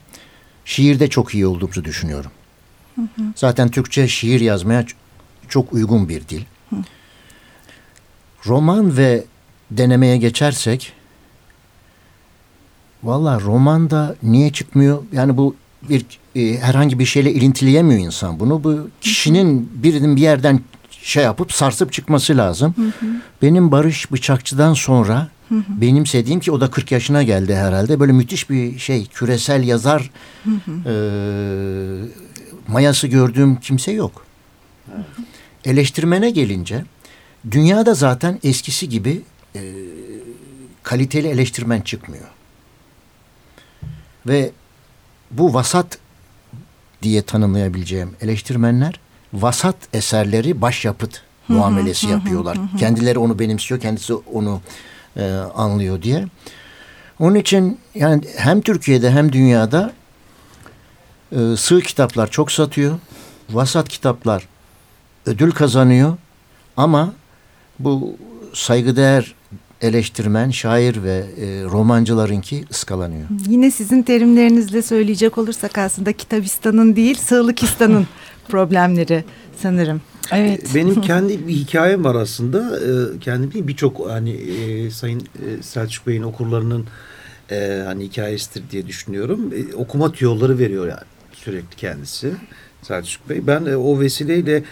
şiirde 0.66 1.08
çok 1.08 1.34
iyi 1.34 1.48
olduğumuzu 1.48 1.86
düşünüyorum. 1.86 2.32
Zaten 3.36 3.70
Türkçe 3.70 4.08
şiir 4.08 4.40
yazmaya 4.40 4.86
çok 5.50 5.74
uygun 5.74 6.10
bir 6.10 6.28
dil. 6.28 6.42
Roman 8.46 8.98
ve 8.98 9.24
denemeye 9.72 10.18
geçersek 10.18 10.94
valla 13.04 13.40
romanda 13.40 14.16
niye 14.24 14.52
çıkmıyor? 14.52 15.04
Yani 15.12 15.38
bu 15.38 15.56
bir 15.90 16.06
e, 16.36 16.58
herhangi 16.58 17.00
bir 17.00 17.06
şeyle 17.06 17.34
ilintileyemiyor 17.34 18.00
insan 18.00 18.40
bunu. 18.40 18.64
Bu 18.64 18.90
kişinin 19.02 19.72
birinin 19.84 20.16
bir 20.16 20.22
yerden 20.22 20.60
şey 21.02 21.24
yapıp 21.24 21.54
sarsıp 21.54 21.94
çıkması 21.94 22.38
lazım. 22.38 22.76
Benim 23.42 23.72
Barış 23.72 24.12
Bıçakçı'dan 24.12 24.74
sonra 24.74 25.30
benimsediğim 25.52 26.40
ki 26.40 26.52
o 26.52 26.62
da 26.62 26.72
40 26.72 26.92
yaşına 26.92 27.24
geldi 27.24 27.56
herhalde. 27.56 28.00
Böyle 28.00 28.12
müthiş 28.12 28.50
bir 28.50 28.80
şey 28.80 29.06
küresel 29.06 29.64
yazar 29.64 30.12
e, 30.86 30.94
mayası 32.68 33.08
gördüğüm 33.08 33.56
kimse 33.56 33.92
yok. 33.92 34.26
Eleştirmene 35.66 36.30
gelince 36.30 36.84
dünyada 37.52 37.94
zaten 37.94 38.40
eskisi 38.44 38.90
gibi 38.90 39.22
e, 39.56 39.62
kaliteli 40.84 41.28
eleştirmen 41.28 41.82
çıkmıyor. 41.82 42.28
Ve 44.28 44.52
bu 45.32 45.54
vasat 45.54 45.98
diye 47.02 47.22
tanımlayabileceğim 47.22 48.16
eleştirmenler 48.22 49.00
vasat 49.34 49.76
eserleri 49.94 50.62
başyapıt 50.62 51.22
muamelesi 51.48 52.08
yapıyorlar. 52.08 52.58
Kendileri 52.78 53.20
onu 53.20 53.40
benimsiyor, 53.40 53.82
kendisi 53.82 54.14
onu 54.14 54.62
e, 55.18 55.32
anlıyor 55.56 56.02
diye. 56.02 56.28
Onun 57.20 57.36
için 57.36 57.80
yani 57.96 58.24
hem 58.38 58.62
Türkiye'de 58.62 59.12
hem 59.12 59.34
dünyada 59.34 59.94
e, 61.32 61.38
sığ 61.58 61.82
kitaplar 61.82 62.32
çok 62.32 62.52
satıyor. 62.52 63.00
Vasat 63.50 63.90
kitaplar 63.90 64.48
ödül 65.26 65.52
kazanıyor. 65.52 66.18
Ama 66.78 67.14
bu 67.80 68.18
saygıdeğer 68.54 69.36
eleştirmen, 69.82 70.50
şair 70.50 71.04
ve 71.04 71.16
e, 71.42 71.64
romancılarınki 71.64 72.64
ıskalanıyor. 72.72 73.28
Yine 73.48 73.72
sizin 73.72 74.04
terimlerinizle 74.04 74.82
söyleyecek 74.82 75.38
olursak 75.38 75.78
aslında 75.78 76.14
Kitabistan'ın 76.14 76.96
değil 76.96 77.16
Sığlıkistan'ın 77.18 78.08
problemleri 78.50 79.24
sanırım. 79.62 80.02
Evet. 80.32 80.72
Benim 80.76 81.02
kendi 81.02 81.48
bir 81.48 81.54
hikayem 81.54 82.04
var 82.04 82.16
aslında. 82.16 82.80
Ee, 82.80 83.20
kendi 83.20 83.54
bir- 83.54 83.68
birçok 83.68 84.10
hani 84.10 84.32
e, 84.32 84.92
Sayın 84.92 85.20
e, 85.20 85.64
Selçuk 85.64 86.08
Bey'in 86.08 86.24
okurlarının 86.24 86.86
e, 87.52 87.82
hani 87.86 88.04
hikayesidir 88.04 88.64
diye 88.72 88.88
düşünüyorum. 88.88 89.54
E, 89.56 89.76
okuma 89.76 90.12
tüyoları 90.12 90.60
veriyor 90.60 90.88
yani 90.88 91.00
sürekli 91.34 91.76
kendisi. 91.76 92.32
Selçuk 92.82 93.30
Bey. 93.30 93.48
Ben 93.48 93.66
e, 93.66 93.76
o 93.76 94.00
vesileyle 94.00 94.64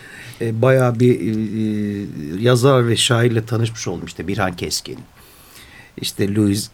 e, 0.42 0.62
bayağı 0.62 1.00
bir 1.00 1.20
e, 1.20 1.30
e, 1.30 2.44
yazar 2.44 2.88
ve 2.88 2.98
şairle 2.98 3.46
tanışmış 3.46 3.88
oldum. 3.88 4.06
İşte 4.06 4.28
Birhan 4.28 4.56
Keskin. 4.56 5.00
İşte 6.02 6.36
Louis 6.36 6.70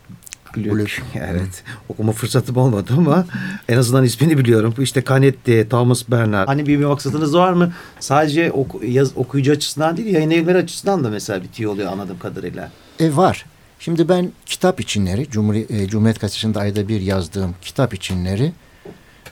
Glück. 0.54 1.02
Evet. 1.15 1.63
Okuma 1.89 2.12
fırsatım 2.12 2.58
olmadı 2.58 2.93
ama 2.98 3.26
en 3.69 3.78
azından 3.78 4.04
ismini 4.04 4.38
biliyorum. 4.38 4.74
Bu 4.78 4.82
işte 4.82 5.04
Canetti, 5.10 5.67
Thomas 5.69 6.10
Bernard. 6.10 6.48
Hani 6.48 6.65
bir, 6.67 6.80
bir 6.80 6.86
maksadınız 6.86 7.36
var 7.36 7.54
mı? 7.54 7.74
Sadece 8.00 8.52
oku, 8.52 8.86
yaz, 8.86 9.17
okuyucu 9.17 9.52
açısından 9.52 9.98
değil, 9.98 10.13
yayın 10.13 10.32
evleri 10.32 10.58
açısından 10.58 11.04
da 11.04 11.10
mesela 11.10 11.43
bitiyor 11.43 11.72
oluyor 11.72 11.91
anladığım 11.91 12.19
kadarıyla. 12.19 12.72
E 13.00 13.15
var. 13.15 13.46
Şimdi 13.80 14.10
ben 14.10 14.32
kitap 14.46 14.80
içinleri, 14.80 15.30
Cumhuri, 15.30 15.65
e, 15.69 15.88
Cumhuriyet 15.88 16.22
Gazetesi'nde 16.22 16.60
ayda 16.60 16.88
bir 16.88 17.02
yazdığım 17.02 17.56
kitap 17.62 17.93
içinleri 17.93 18.52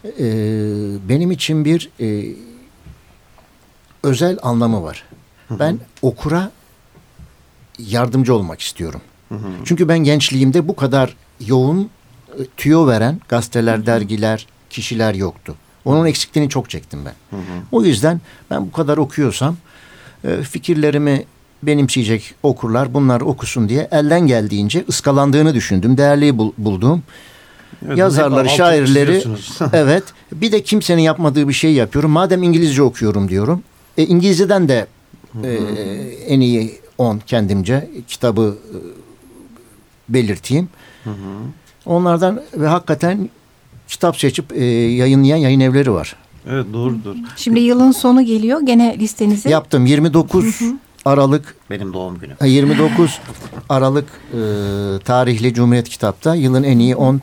e, 0.06 0.26
benim 1.10 1.32
için 1.32 1.66
bir 1.66 1.90
e, 2.00 2.36
özel 4.04 4.38
anlamı 4.42 4.84
var. 4.84 5.04
Ben 5.60 5.80
okura 6.02 6.52
yardımcı 7.80 8.36
olmak 8.36 8.62
istiyorum. 8.62 9.02
Çünkü 9.66 9.88
ben 9.88 10.00
gençliğimde 10.00 10.68
bu 10.68 10.76
kadar 10.76 11.16
yoğun 11.46 11.90
e, 12.40 12.46
tüyo 12.58 12.88
veren 12.88 13.22
gazeteler, 13.30 13.86
dergiler, 13.86 14.48
kişiler 14.70 15.14
yoktu. 15.14 15.56
Onun 15.86 16.06
eksikliğini 16.06 16.50
çok 16.50 16.70
çektim 16.70 17.00
ben. 17.06 17.14
O 17.72 17.84
yüzden 17.84 18.22
ben 18.50 18.66
bu 18.66 18.72
kadar 18.72 18.98
okuyorsam 18.98 19.58
e, 20.24 20.42
fikirlerimi 20.42 21.26
benimseyecek 21.64 22.36
okurlar 22.44 22.94
bunlar 22.94 23.22
okusun 23.22 23.70
diye 23.70 23.88
elden 23.92 24.28
geldiğince 24.28 24.86
ıskalandığını 24.90 25.54
düşündüm. 25.54 25.98
Değerli 25.98 26.38
bul- 26.38 26.54
bulduğum 26.58 27.04
Evet, 27.86 27.98
yazarları, 27.98 28.50
şairleri 28.50 29.24
evet 29.74 30.04
bir 30.32 30.52
de 30.52 30.64
kimsenin 30.64 31.02
yapmadığı 31.02 31.48
bir 31.48 31.54
şey 31.54 31.74
yapıyorum. 31.74 32.12
Madem 32.12 32.44
İngilizce 32.44 32.84
okuyorum 32.84 33.30
diyorum. 33.30 33.64
E, 33.98 34.06
İngilizceden 34.06 34.70
de 34.70 34.88
e, 35.44 35.54
en 36.28 36.40
iyi 36.40 36.80
10 36.98 37.20
kendimce 37.20 37.90
kitabı 38.08 38.58
e, 38.70 38.78
belirteyim. 40.14 40.70
Onlardan 41.86 42.42
ve 42.54 42.68
hakikaten 42.68 43.30
kitap 43.88 44.18
seçip 44.18 44.52
e, 44.58 44.66
yayınlayan 44.66 45.38
yayın 45.38 45.60
evleri 45.60 45.92
var. 45.92 46.16
Evet 46.50 46.66
doğrudur. 46.74 47.16
Şimdi 47.36 47.60
yılın 47.60 47.92
sonu 47.92 48.22
geliyor. 48.26 48.62
Gene 48.62 49.00
listenizi 49.00 49.50
Yaptım 49.50 49.86
29 49.86 50.62
Aralık 51.06 51.56
Benim 51.70 51.94
doğum 51.94 52.20
günüm. 52.20 52.36
e, 52.42 52.48
29 52.48 53.20
Aralık 53.70 54.06
e, 54.34 54.40
tarihli 55.06 55.54
Cumhuriyet 55.54 55.90
Kitap'ta 55.90 56.36
yılın 56.36 56.64
en 56.64 56.80
iyi 56.80 56.96
10 56.96 57.22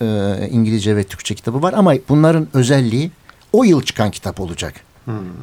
e, 0.00 0.48
İngilizce 0.50 0.96
ve 0.96 1.04
Türkçe 1.04 1.34
kitabı 1.34 1.62
var 1.62 1.72
ama 1.76 1.94
bunların 2.08 2.48
özelliği 2.54 3.10
o 3.52 3.64
yıl 3.64 3.82
çıkan 3.82 4.10
kitap 4.10 4.40
olacak. 4.40 4.74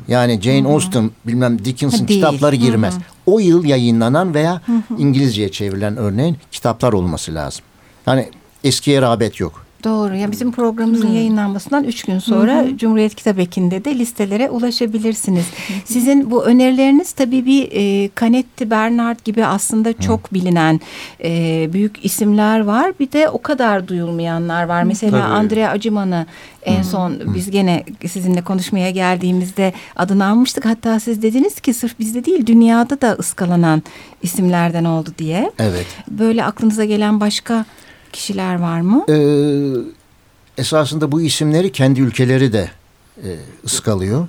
Yani 0.08 0.42
Jane 0.42 0.68
Austen 0.68 1.12
bilmem 1.28 1.66
Dickens'ın 1.66 2.00
Ha, 2.00 2.08
değil. 2.08 2.20
kitapları 2.22 2.56
girmez. 2.56 2.96
O 3.26 3.40
yıl 3.40 3.66
yayınlanan 3.66 4.34
veya 4.34 4.62
İngilizceye 4.98 5.52
çevrilen 5.52 5.98
örneğin 5.98 6.38
kitaplar 6.52 6.94
olması 6.94 7.34
lazım. 7.36 7.62
Yani 8.08 8.30
eskiye 8.64 9.02
rağbet 9.02 9.40
yok. 9.40 9.66
Doğru. 9.84 10.16
Ya 10.16 10.32
bizim 10.32 10.52
programımızın 10.52 11.08
yayınlanmasından 11.08 11.84
üç 11.84 12.04
gün 12.04 12.20
sonra 12.20 12.66
Cumhuriyet 12.78 13.16
Kitap 13.16 13.40
Eki'nde 13.40 13.86
de 13.86 14.00
listelere 14.00 14.50
ulaşabilirsiniz. 14.50 15.46
Sizin 15.86 16.32
bu 16.32 16.46
önerileriniz 16.46 17.12
tabii 17.12 17.46
bir 17.46 17.70
e, 17.72 18.10
Canetti 18.20 18.70
Bernard 18.70 19.20
gibi 19.26 19.46
aslında 19.46 19.94
çok 19.94 20.34
bilinen 20.34 20.80
e, 21.24 21.70
büyük 21.74 22.06
isimler 22.06 22.60
var. 22.60 22.94
Bir 23.00 23.12
de 23.12 23.30
o 23.30 23.42
kadar 23.42 23.88
duyulmayanlar 23.88 24.64
var. 24.64 24.84
Mesela 24.84 25.12
Tabii. 25.12 25.34
Andrea 25.34 25.70
Acıman'ı 25.70 26.26
en 26.66 26.82
son 26.82 27.20
biz 27.36 27.52
gene 27.52 27.84
sizinle 28.08 28.42
konuşmaya 28.42 28.90
geldiğimizde 28.90 29.74
adını 29.96 30.26
almıştık. 30.26 30.66
Hatta 30.66 31.00
siz 31.00 31.22
dediniz 31.22 31.60
ki 31.60 31.74
sırf 31.74 32.00
bizde 32.00 32.26
değil 32.26 32.46
dünyada 32.46 33.02
da 33.02 33.12
ıskalanan 33.20 33.84
isimlerden 34.22 34.86
oldu 34.86 35.10
diye. 35.18 35.52
Evet. 35.60 35.86
Böyle 36.08 36.44
aklınıza 36.44 36.86
gelen 36.86 37.20
başka 37.20 37.66
kişiler 38.14 38.60
var 38.60 38.82
mı? 38.82 39.06
Ee, 39.10 40.62
esasında 40.62 41.12
bu 41.12 41.22
isimleri 41.22 41.72
kendi 41.72 42.02
ülkeleri 42.02 42.54
de 42.54 42.70
e, 43.18 43.30
ıskalıyor. 43.66 44.28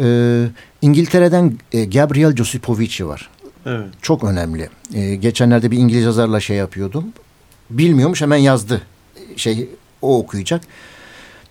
Ee, 0.00 0.44
İngiltere'den 0.82 1.58
e, 1.72 1.84
Gabriel 1.84 2.36
Josipovici 2.36 3.08
var. 3.08 3.30
Evet. 3.66 3.88
Çok 4.02 4.24
önemli. 4.24 4.68
Ee, 4.94 5.14
geçenlerde 5.14 5.70
bir 5.70 5.78
İngiliz 5.78 6.04
yazarla 6.04 6.40
şey 6.40 6.56
yapıyordum. 6.56 7.04
Bilmiyormuş 7.70 8.22
hemen 8.22 8.36
yazdı. 8.36 8.82
Şey 9.36 9.68
o 10.02 10.18
okuyacak. 10.18 10.62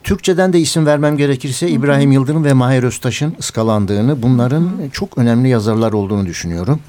Türkçeden 0.04 0.54
de 0.54 0.60
isim 0.60 0.86
vermem 0.86 1.18
gerekirse 1.18 1.70
İbrahim 1.70 2.12
Yıldırım 2.12 2.44
ve 2.44 2.54
Mahir 2.54 2.84
Öztaş'ın 2.84 3.36
ıskalandığını, 3.40 4.22
bunların 4.22 4.72
çok 4.94 5.18
önemli 5.18 5.50
yazarlar 5.50 5.94
olduğunu 5.94 6.26
düşünüyorum. 6.26 6.80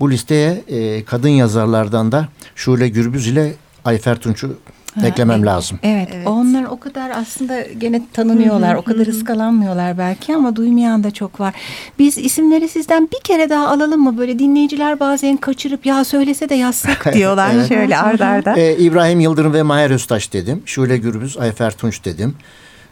Bu 0.00 0.10
listeye 0.10 0.64
e, 0.68 1.04
kadın 1.04 1.28
yazarlardan 1.28 2.12
da 2.12 2.28
Şule 2.54 2.88
Gürbüz 2.88 3.26
ile 3.26 3.54
Ayfer 3.84 4.16
Tunç'u 4.16 4.56
Ha, 5.00 5.06
eklemem 5.06 5.36
evet. 5.36 5.46
lazım. 5.46 5.78
Evet, 5.82 6.08
Evet. 6.14 6.26
onlar 6.26 6.64
o 6.64 6.80
kadar 6.80 7.10
aslında 7.10 7.60
gene 7.60 8.02
tanınıyorlar, 8.12 8.74
o 8.74 8.82
kadar 8.82 9.06
ıskalanmıyorlar 9.06 9.98
belki 9.98 10.34
ama 10.36 10.56
duymayan 10.56 11.04
da 11.04 11.10
çok 11.10 11.40
var. 11.40 11.54
Biz 11.98 12.18
isimleri 12.18 12.68
sizden 12.68 13.08
bir 13.12 13.20
kere 13.24 13.50
daha 13.50 13.68
alalım 13.68 14.00
mı? 14.00 14.18
Böyle 14.18 14.38
dinleyiciler 14.38 15.00
bazen 15.00 15.36
kaçırıp 15.36 15.86
ya 15.86 16.04
söylese 16.04 16.48
de 16.48 16.54
yazsak 16.54 17.10
diyorlar 17.14 17.66
şöyle 17.68 17.98
arda 17.98 18.26
arda. 18.26 18.56
Ee, 18.56 18.76
İbrahim 18.76 19.20
Yıldırım 19.20 19.52
ve 19.52 19.62
Mahir 19.62 19.90
Öztaş 19.90 20.32
dedim. 20.32 20.62
Şule 20.66 20.96
Gürbüz, 20.98 21.38
Ayfer 21.38 21.70
Tunç 21.76 22.04
dedim. 22.04 22.34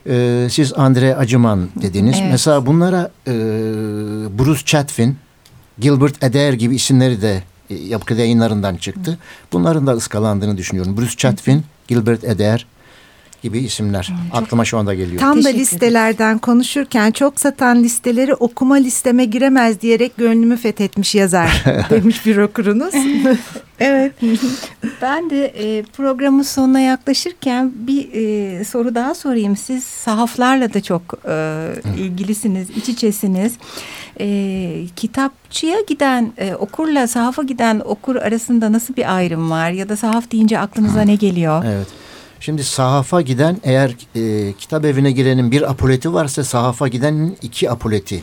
Ee, 0.06 0.46
siz 0.50 0.72
Andre 0.72 1.16
Acıman 1.16 1.68
dediniz. 1.82 2.16
Evet. 2.20 2.28
Mesela 2.32 2.66
bunlara 2.66 3.10
e, 3.26 3.32
Bruce 4.38 4.64
Chatwin, 4.64 5.16
Gilbert 5.78 6.24
Adair 6.24 6.52
gibi 6.52 6.74
isimleri 6.74 7.22
de 7.22 7.42
yapı 7.70 8.14
yayınlarından 8.14 8.76
çıktı. 8.76 9.18
Bunların 9.52 9.86
da 9.86 9.92
ıskalandığını 9.92 10.56
düşünüyorum. 10.56 10.96
Bruce 10.96 11.16
Chatwin, 11.16 11.64
Gilbert 11.88 12.24
Adair 12.24 12.66
gibi 13.42 13.58
isimler. 13.58 14.12
Aklıma 14.32 14.64
şu 14.64 14.78
anda 14.78 14.94
geliyor. 14.94 15.20
Tam 15.20 15.44
da 15.44 15.48
listelerden 15.48 16.38
konuşurken 16.38 17.10
çok 17.10 17.40
satan 17.40 17.82
listeleri 17.82 18.34
okuma 18.34 18.74
listeme 18.74 19.24
giremez 19.24 19.80
diyerek 19.80 20.16
gönlümü 20.16 20.56
fethetmiş 20.56 21.14
yazar 21.14 21.64
demiş 21.90 22.26
bir 22.26 22.36
okurunuz. 22.36 22.94
Evet. 23.82 24.12
ben 25.02 25.30
de 25.30 25.44
e, 25.46 25.82
programın 25.82 26.42
sonuna 26.42 26.80
yaklaşırken 26.80 27.72
bir 27.74 28.08
e, 28.12 28.64
soru 28.64 28.94
daha 28.94 29.14
sorayım. 29.14 29.56
Siz 29.56 29.84
sahaflarla 29.84 30.74
da 30.74 30.80
çok 30.80 31.02
e, 31.28 31.66
ilgilisiniz, 31.98 32.70
iç 32.70 32.88
içesiniz. 32.88 33.52
E, 34.20 34.86
kitapçıya 34.96 35.80
giden 35.80 36.32
e, 36.38 36.54
okurla 36.54 37.06
sahafa 37.06 37.42
giden 37.42 37.80
okur 37.84 38.16
arasında 38.16 38.72
nasıl 38.72 38.96
bir 38.96 39.16
ayrım 39.16 39.50
var? 39.50 39.70
Ya 39.70 39.88
da 39.88 39.96
sahaf 39.96 40.30
deyince 40.30 40.58
aklınıza 40.58 41.02
ne 41.02 41.14
geliyor? 41.14 41.64
Evet. 41.70 41.86
Şimdi 42.40 42.64
sahafa 42.64 43.20
giden 43.20 43.56
eğer 43.64 43.96
e, 44.14 44.52
kitap 44.52 44.84
evine 44.84 45.12
girenin 45.12 45.50
bir 45.50 45.70
apoleti 45.70 46.12
varsa 46.12 46.44
sahafa 46.44 46.88
gidenin 46.88 47.38
iki 47.42 47.70
apoleti 47.70 48.22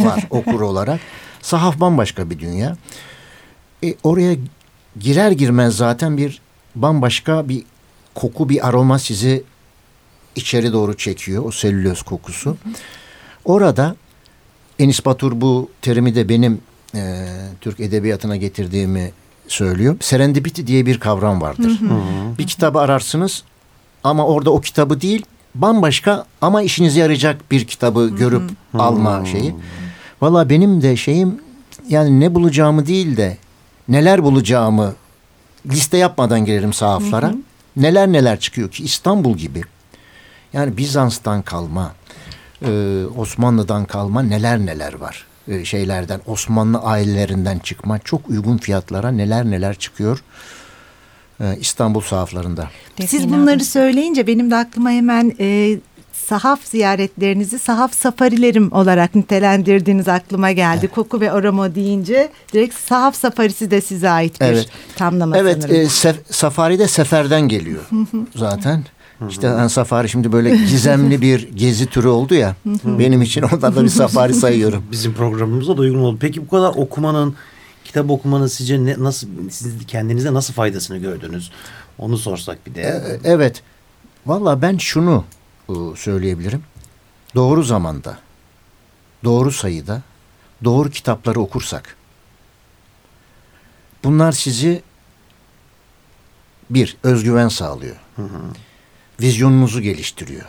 var 0.00 0.24
okur 0.30 0.60
olarak. 0.60 1.00
Sahaf 1.42 1.80
bambaşka 1.80 2.30
bir 2.30 2.38
dünya. 2.38 2.76
E, 3.84 3.94
oraya 4.02 4.36
girer 4.98 5.30
girmez 5.30 5.76
zaten 5.76 6.16
bir 6.16 6.40
bambaşka 6.74 7.48
bir 7.48 7.62
koku 8.14 8.48
bir 8.48 8.68
aroma 8.68 8.98
sizi 8.98 9.44
içeri 10.36 10.72
doğru 10.72 10.96
çekiyor 10.96 11.44
o 11.44 11.50
selüloz 11.50 12.02
kokusu. 12.02 12.56
Orada 13.44 13.96
Enis 14.78 15.04
Batur 15.06 15.40
bu 15.40 15.70
terimi 15.82 16.14
de 16.14 16.28
benim 16.28 16.60
e, 16.94 17.26
Türk 17.60 17.80
edebiyatına 17.80 18.36
getirdiğimi 18.36 19.10
söylüyor. 19.48 19.96
Serendipity 20.00 20.62
diye 20.66 20.86
bir 20.86 21.00
kavram 21.00 21.40
vardır. 21.40 21.80
Bir 22.38 22.46
kitabı 22.46 22.78
ararsınız 22.78 23.42
ama 24.04 24.26
orada 24.26 24.50
o 24.50 24.60
kitabı 24.60 25.00
değil 25.00 25.24
bambaşka 25.54 26.26
ama 26.40 26.62
işinize 26.62 27.00
yarayacak 27.00 27.50
bir 27.50 27.64
kitabı 27.66 28.08
görüp 28.18 28.50
alma 28.74 29.24
şeyi. 29.24 29.54
Valla 30.22 30.48
benim 30.50 30.82
de 30.82 30.96
şeyim 30.96 31.40
yani 31.88 32.20
ne 32.20 32.34
bulacağımı 32.34 32.86
değil 32.86 33.16
de 33.16 33.36
neler 33.88 34.22
bulacağımı 34.22 34.94
liste 35.66 35.96
yapmadan 35.96 36.44
girerim 36.44 36.72
sahaflara. 36.72 37.34
Neler 37.76 38.12
neler 38.12 38.40
çıkıyor 38.40 38.70
ki 38.70 38.84
İstanbul 38.84 39.36
gibi. 39.36 39.62
Yani 40.52 40.76
Bizans'tan 40.76 41.42
kalma, 41.42 41.94
e, 42.62 43.02
Osmanlı'dan 43.16 43.84
kalma 43.84 44.22
neler 44.22 44.58
neler 44.58 44.92
var. 44.94 45.26
E, 45.48 45.64
şeylerden, 45.64 46.20
Osmanlı 46.26 46.78
ailelerinden 46.78 47.58
çıkma 47.58 47.98
çok 47.98 48.30
uygun 48.30 48.58
fiyatlara 48.58 49.10
neler 49.10 49.44
neler 49.44 49.74
çıkıyor 49.74 50.22
e, 51.40 51.56
İstanbul 51.60 52.00
sahaflarında. 52.00 52.68
Siz 53.06 53.28
bunları 53.30 53.64
söyleyince 53.64 54.26
benim 54.26 54.50
de 54.50 54.56
aklıma 54.56 54.90
hemen 54.90 55.32
e, 55.40 55.78
sahaf 56.12 56.60
ziyaretlerinizi 56.64 57.58
sahaf 57.58 57.94
safarilerim 57.94 58.72
olarak 58.72 59.14
nitelendirdiğiniz 59.14 60.08
aklıma 60.08 60.52
geldi. 60.52 60.88
Koku 60.88 61.20
ve 61.20 61.32
aroma 61.32 61.74
deyince 61.74 62.28
direkt 62.52 62.74
sahaf 62.74 63.16
safarisi 63.16 63.70
de 63.70 63.80
size 63.80 64.10
ait 64.10 64.40
bir 64.40 64.46
Evet. 64.46 64.68
tamlama 64.96 65.38
Evet, 65.38 65.62
sanırım. 65.62 65.76
e, 65.80 65.84
sef- 65.84 66.32
safari 66.32 66.78
de 66.78 66.88
seferden 66.88 67.48
geliyor 67.48 67.82
zaten. 68.36 68.84
İşte 69.28 69.46
yani 69.46 69.70
safari 69.70 70.08
şimdi 70.08 70.32
böyle 70.32 70.56
gizemli 70.56 71.20
bir 71.20 71.48
gezi 71.52 71.86
türü 71.86 72.08
oldu 72.08 72.34
ya. 72.34 72.56
benim 72.84 73.22
için 73.22 73.42
ondan 73.42 73.76
da 73.76 73.84
bir 73.84 73.88
safari 73.88 74.34
sayıyorum. 74.34 74.84
Bizim 74.92 75.14
programımıza 75.14 75.76
da 75.76 75.80
uygun 75.80 75.98
oldu. 75.98 76.16
Peki 76.20 76.46
bu 76.46 76.50
kadar 76.50 76.68
okumanın, 76.76 77.34
kitap 77.84 78.10
okumanın 78.10 78.46
sizce 78.46 78.84
ne, 78.84 78.94
nasıl, 78.98 79.28
siz 79.50 79.86
kendinize 79.86 80.34
nasıl 80.34 80.54
faydasını 80.54 80.98
gördünüz? 80.98 81.50
Onu 81.98 82.18
sorsak 82.18 82.66
bir 82.66 82.74
de. 82.74 82.80
E, 82.80 83.20
Evet. 83.30 83.62
Valla 84.26 84.62
ben 84.62 84.78
şunu 84.78 85.24
e, 85.68 85.74
söyleyebilirim. 85.96 86.62
Doğru 87.34 87.62
zamanda, 87.62 88.18
doğru 89.24 89.52
sayıda, 89.52 90.02
doğru 90.64 90.90
kitapları 90.90 91.40
okursak 91.40 91.96
bunlar 94.04 94.32
sizi 94.32 94.82
bir 96.70 96.96
özgüven 97.02 97.48
sağlıyor. 97.48 97.96
Vizyonunuzu 99.20 99.80
geliştiriyor. 99.80 100.44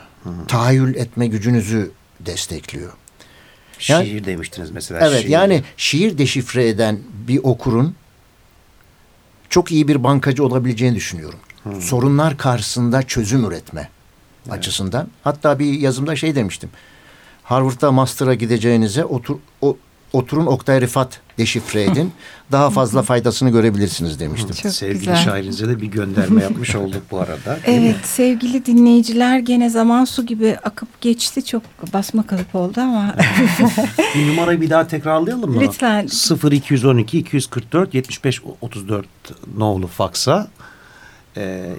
Tahayyül 0.48 0.96
etme 0.96 1.28
gücünüzü 1.28 1.92
destekliyor. 2.20 2.94
Yani- 3.88 4.06
Şiir 4.06 4.26
demiştiniz 4.26 4.72
mesela. 4.72 5.08
Evet 5.08 5.22
şiir. 5.22 5.30
yani 5.30 5.64
şiir 5.78 6.18
deşifre 6.18 6.68
eden 6.68 7.00
bir 7.28 7.40
okurun 7.44 7.96
çok 9.50 9.72
iyi 9.72 9.88
bir 9.88 10.04
bankacı 10.04 10.46
olabileceğini 10.46 10.96
düşünüyorum. 10.96 11.40
Sorunlar 11.82 12.38
karşısında 12.38 13.04
çözüm 13.04 13.46
üretme 13.46 13.90
açısından. 14.50 15.08
Hatta 15.24 15.60
bir 15.60 15.74
yazımda 15.80 16.16
şey 16.16 16.36
demiştim. 16.36 16.70
Harvard'da 17.44 17.92
master'a 17.92 18.34
gideceğinize 18.34 19.06
otur, 19.06 19.38
o, 19.62 19.78
oturun 20.14 20.46
Oktay 20.46 20.82
Rifat 20.82 21.22
deşifre 21.38 21.84
edin. 21.84 22.12
Daha 22.52 22.70
fazla 22.70 23.02
faydasını 23.02 23.50
görebilirsiniz 23.50 24.20
demiştim. 24.20 24.56
Çok 24.56 24.72
Sevgili 24.72 25.00
güzel. 25.00 25.16
şairinize 25.16 25.68
de 25.68 25.82
bir 25.82 25.88
gönderme 25.88 26.44
yapmış 26.44 26.76
olduk 26.76 27.02
bu 27.12 27.20
arada. 27.20 27.60
Evet 27.66 27.96
sevgili 28.04 28.66
dinleyiciler 28.66 29.40
gene 29.40 29.70
zaman 29.70 30.06
su 30.06 30.26
gibi 30.26 30.58
akıp 30.64 31.02
geçti. 31.02 31.46
Çok 31.46 31.64
basma 31.94 32.28
kalıp 32.28 32.56
oldu 32.56 32.82
ama 32.82 33.16
Bir 34.16 34.28
numarayı 34.28 34.62
bir 34.62 34.70
daha 34.70 34.88
tekrarlayalım 34.88 35.52
mı? 35.52 35.62
Lütfen. 35.62 36.08
0212 36.52 37.20
244 37.20 37.94
75 37.94 38.42
34 38.62 39.06
nolu 39.58 39.88
faksa. 39.88 40.48
Ee, 41.38 41.72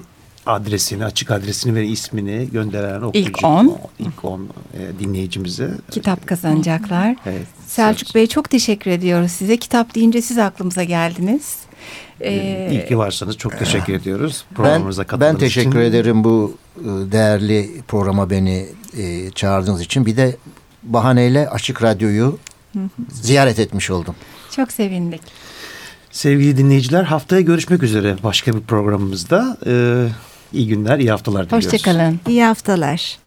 adresini, 0.48 1.04
açık 1.04 1.30
adresini 1.30 1.74
ve 1.74 1.86
ismini 1.86 2.48
gönderen 2.52 3.02
okuyucu. 3.02 3.28
İlk 3.30 3.44
on. 3.44 3.78
ilk 3.98 4.24
on 4.24 4.48
e, 4.74 4.98
dinleyicimize. 5.00 5.70
Kitap 5.90 6.26
kazanacaklar. 6.26 7.16
Evet. 7.26 7.46
Selçuk 7.66 8.14
Bey 8.14 8.26
çok 8.26 8.50
teşekkür 8.50 8.90
ediyoruz 8.90 9.30
size. 9.30 9.56
Kitap 9.56 9.94
deyince 9.94 10.22
siz 10.22 10.38
aklımıza 10.38 10.84
geldiniz. 10.84 11.56
Ee, 12.20 12.68
İyi 12.70 12.86
ki 12.86 12.98
varsanız 12.98 13.36
çok 13.36 13.58
teşekkür 13.58 13.92
ediyoruz. 13.92 14.44
Ben, 14.50 14.56
Programımıza 14.56 15.02
ben 15.02 15.06
katıldığınız 15.06 15.40
teşekkür 15.40 15.70
için. 15.70 15.80
ederim 15.80 16.24
bu 16.24 16.56
e, 16.80 16.84
değerli 16.84 17.70
programa 17.88 18.30
beni 18.30 18.66
e, 18.98 19.30
çağırdığınız 19.30 19.80
için. 19.80 20.06
Bir 20.06 20.16
de 20.16 20.36
bahaneyle 20.82 21.48
Açık 21.48 21.82
Radyo'yu 21.82 22.38
ziyaret 23.12 23.58
etmiş 23.58 23.90
oldum. 23.90 24.14
çok 24.56 24.72
sevindik. 24.72 25.20
Sevgili 26.10 26.56
dinleyiciler 26.56 27.04
haftaya 27.04 27.40
görüşmek 27.40 27.82
üzere 27.82 28.16
başka 28.22 28.54
bir 28.54 28.60
programımızda. 28.60 29.58
Ee, 29.66 30.06
iyi 30.52 30.66
günler, 30.68 30.98
iyi 30.98 31.10
haftalar 31.10 31.46
diliyoruz. 31.46 31.66
Hoşçakalın. 31.66 32.20
İyi 32.28 32.44
haftalar. 32.44 33.18